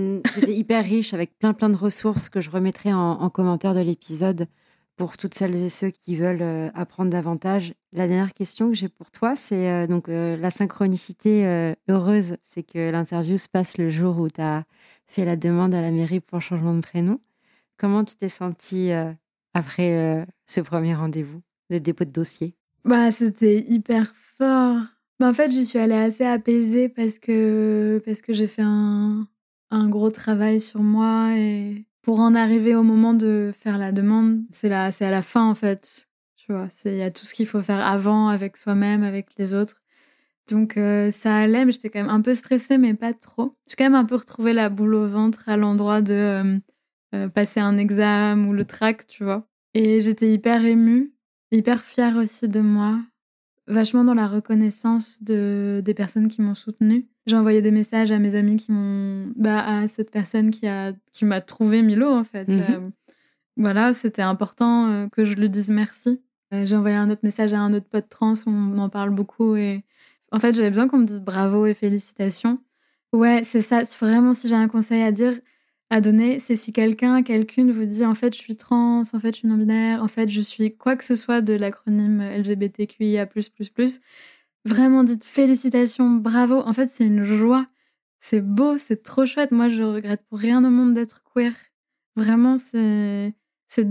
[0.48, 4.48] hyper riche avec plein plein de ressources que je remettrai en, commentaire de l'épisode
[4.96, 7.74] pour toutes celles et ceux qui veulent euh, apprendre davantage.
[7.94, 12.64] La dernière question que j'ai pour toi, c'est euh, donc euh, la synchronicité heureuse, c'est
[12.64, 14.66] que l'interview se passe le jour où tu as
[15.08, 17.20] fait la demande à la mairie pour changement de prénom.
[17.78, 18.92] Comment tu t'es sentie
[19.54, 22.56] après euh, ce premier rendez-vous de dépôt de dossier?
[22.86, 24.82] Bah, c'était hyper fort.
[25.20, 29.28] Bah, en fait, j'y suis allée assez apaisée parce que, parce que j'ai fait un,
[29.72, 34.42] un gros travail sur moi et pour en arriver au moment de faire la demande,
[34.52, 36.08] c'est à la fin en fait.
[36.50, 39.82] Il y a tout ce qu'il faut faire avant avec soi-même, avec les autres.
[40.50, 43.56] Donc euh, ça allait, mais j'étais quand même un peu stressée, mais pas trop.
[43.70, 46.60] J'ai quand même un peu retrouvé la boule au ventre à l'endroit de euh,
[47.14, 49.48] euh, passer un examen ou le track, tu vois.
[49.74, 51.14] Et j'étais hyper émue,
[51.52, 53.00] hyper fière aussi de moi,
[53.68, 57.08] vachement dans la reconnaissance de, des personnes qui m'ont soutenue.
[57.26, 59.32] J'ai envoyé des messages à mes amis qui m'ont.
[59.36, 62.48] Bah, à cette personne qui, a, qui m'a trouvé Milo, en fait.
[62.48, 62.64] Mhm.
[62.70, 62.90] Euh,
[63.58, 66.22] voilà, c'était important euh, que je lui dise merci.
[66.52, 69.56] J'ai envoyé un autre message à un autre pote trans, on en parle beaucoup.
[69.56, 69.84] Et
[70.32, 72.60] en fait, j'avais besoin qu'on me dise bravo et félicitations.
[73.12, 73.82] Ouais, c'est ça.
[74.00, 75.34] Vraiment, si j'ai un conseil à dire,
[75.94, 79.34] à donner, c'est si quelqu'un, quelqu'une vous dit en fait je suis trans, en fait
[79.34, 83.28] je suis non-binaire, en fait je suis quoi que ce soit de l'acronyme LGBTQIA++,
[84.66, 86.60] vraiment dites félicitations, bravo.
[86.66, 87.66] En fait, c'est une joie.
[88.20, 89.52] C'est beau, c'est trop chouette.
[89.52, 91.54] Moi, je regrette pour rien au monde d'être queer.
[92.16, 93.34] Vraiment, c'est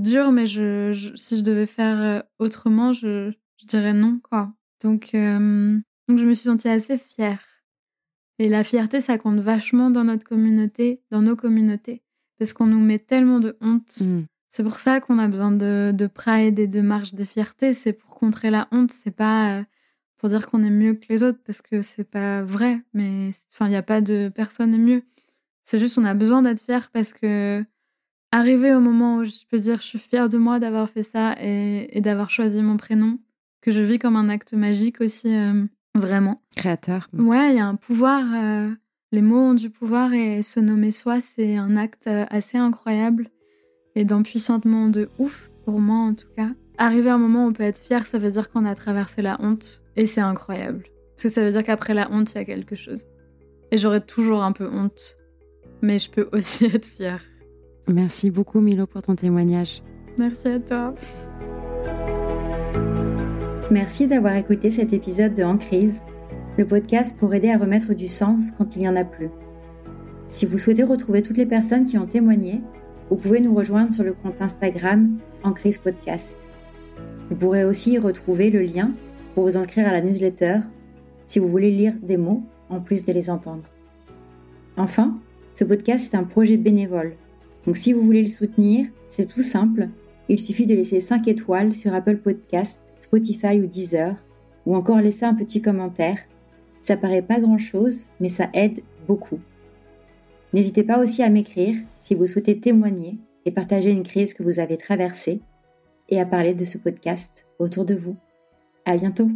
[0.03, 4.53] dur, mais je, si je devais faire euh, autrement, je, je dirais non, quoi.
[4.82, 5.78] Donc, euh,
[6.09, 7.40] donc, je me suis sentie assez fière.
[8.43, 12.03] Et la fierté, ça compte vachement dans notre communauté, dans nos communautés,
[12.40, 14.01] parce qu'on nous met tellement de honte.
[14.01, 14.22] Mm.
[14.51, 17.72] C'est pour ça qu'on a besoin de, de, pride et de marche de fierté.
[17.72, 18.90] C'est pour contrer la honte.
[18.90, 19.62] C'est pas euh,
[20.16, 22.80] pour dire qu'on est mieux que les autres, parce que c'est pas vrai.
[22.95, 25.05] Mais enfin, il n'y a pas de personne est mieux.
[25.62, 27.64] C'est juste on a besoin d'être fier parce que
[28.32, 31.36] arriver au moment où je peux dire je suis fière de moi d'avoir fait ça
[31.40, 33.20] et, d'avoir choisi mon prénom,
[33.61, 35.32] que je vis comme un acte magique aussi.
[35.32, 35.64] Euh,
[35.95, 36.43] Vraiment.
[36.57, 37.09] Créateur.
[37.12, 38.24] Ouais, il y a un pouvoir.
[38.34, 38.70] Euh,
[39.12, 43.28] les mots ont du pouvoir et se nommer soi, c'est un acte euh, assez incroyable
[43.95, 46.49] et d'empuissantement de ouf, pour moi en tout cas.
[46.78, 49.20] Arriver à un moment où on peut être fier, ça veut dire qu'on a traversé
[49.20, 50.84] la honte et c'est incroyable.
[51.14, 53.07] Parce que ça veut dire qu'après la honte, il y a quelque chose.
[53.70, 55.16] Et j'aurais toujours un peu honte,
[55.82, 57.22] mais je peux aussi être fière.
[57.88, 59.82] Merci beaucoup Milo pour ton témoignage.
[60.18, 60.95] Merci à toi.
[63.72, 66.02] Merci d'avoir écouté cet épisode de En crise,
[66.58, 69.30] le podcast pour aider à remettre du sens quand il n'y en a plus.
[70.28, 72.60] Si vous souhaitez retrouver toutes les personnes qui ont témoigné,
[73.08, 76.36] vous pouvez nous rejoindre sur le compte Instagram En crise podcast.
[77.30, 78.90] Vous pourrez aussi y retrouver le lien
[79.34, 80.58] pour vous inscrire à la newsletter
[81.26, 83.64] si vous voulez lire des mots en plus de les entendre.
[84.76, 85.18] Enfin,
[85.54, 87.14] ce podcast est un projet bénévole.
[87.66, 89.88] Donc si vous voulez le soutenir, c'est tout simple.
[90.28, 94.24] Il suffit de laisser 5 étoiles sur Apple Podcast Spotify ou Deezer,
[94.64, 96.18] ou encore laisser un petit commentaire.
[96.82, 99.40] Ça paraît pas grand chose, mais ça aide beaucoup.
[100.53, 104.61] N'hésitez pas aussi à m'écrire si vous souhaitez témoigner et partager une crise que vous
[104.61, 105.40] avez traversée
[106.09, 108.16] et à parler de ce podcast autour de vous.
[108.84, 109.30] À bientôt!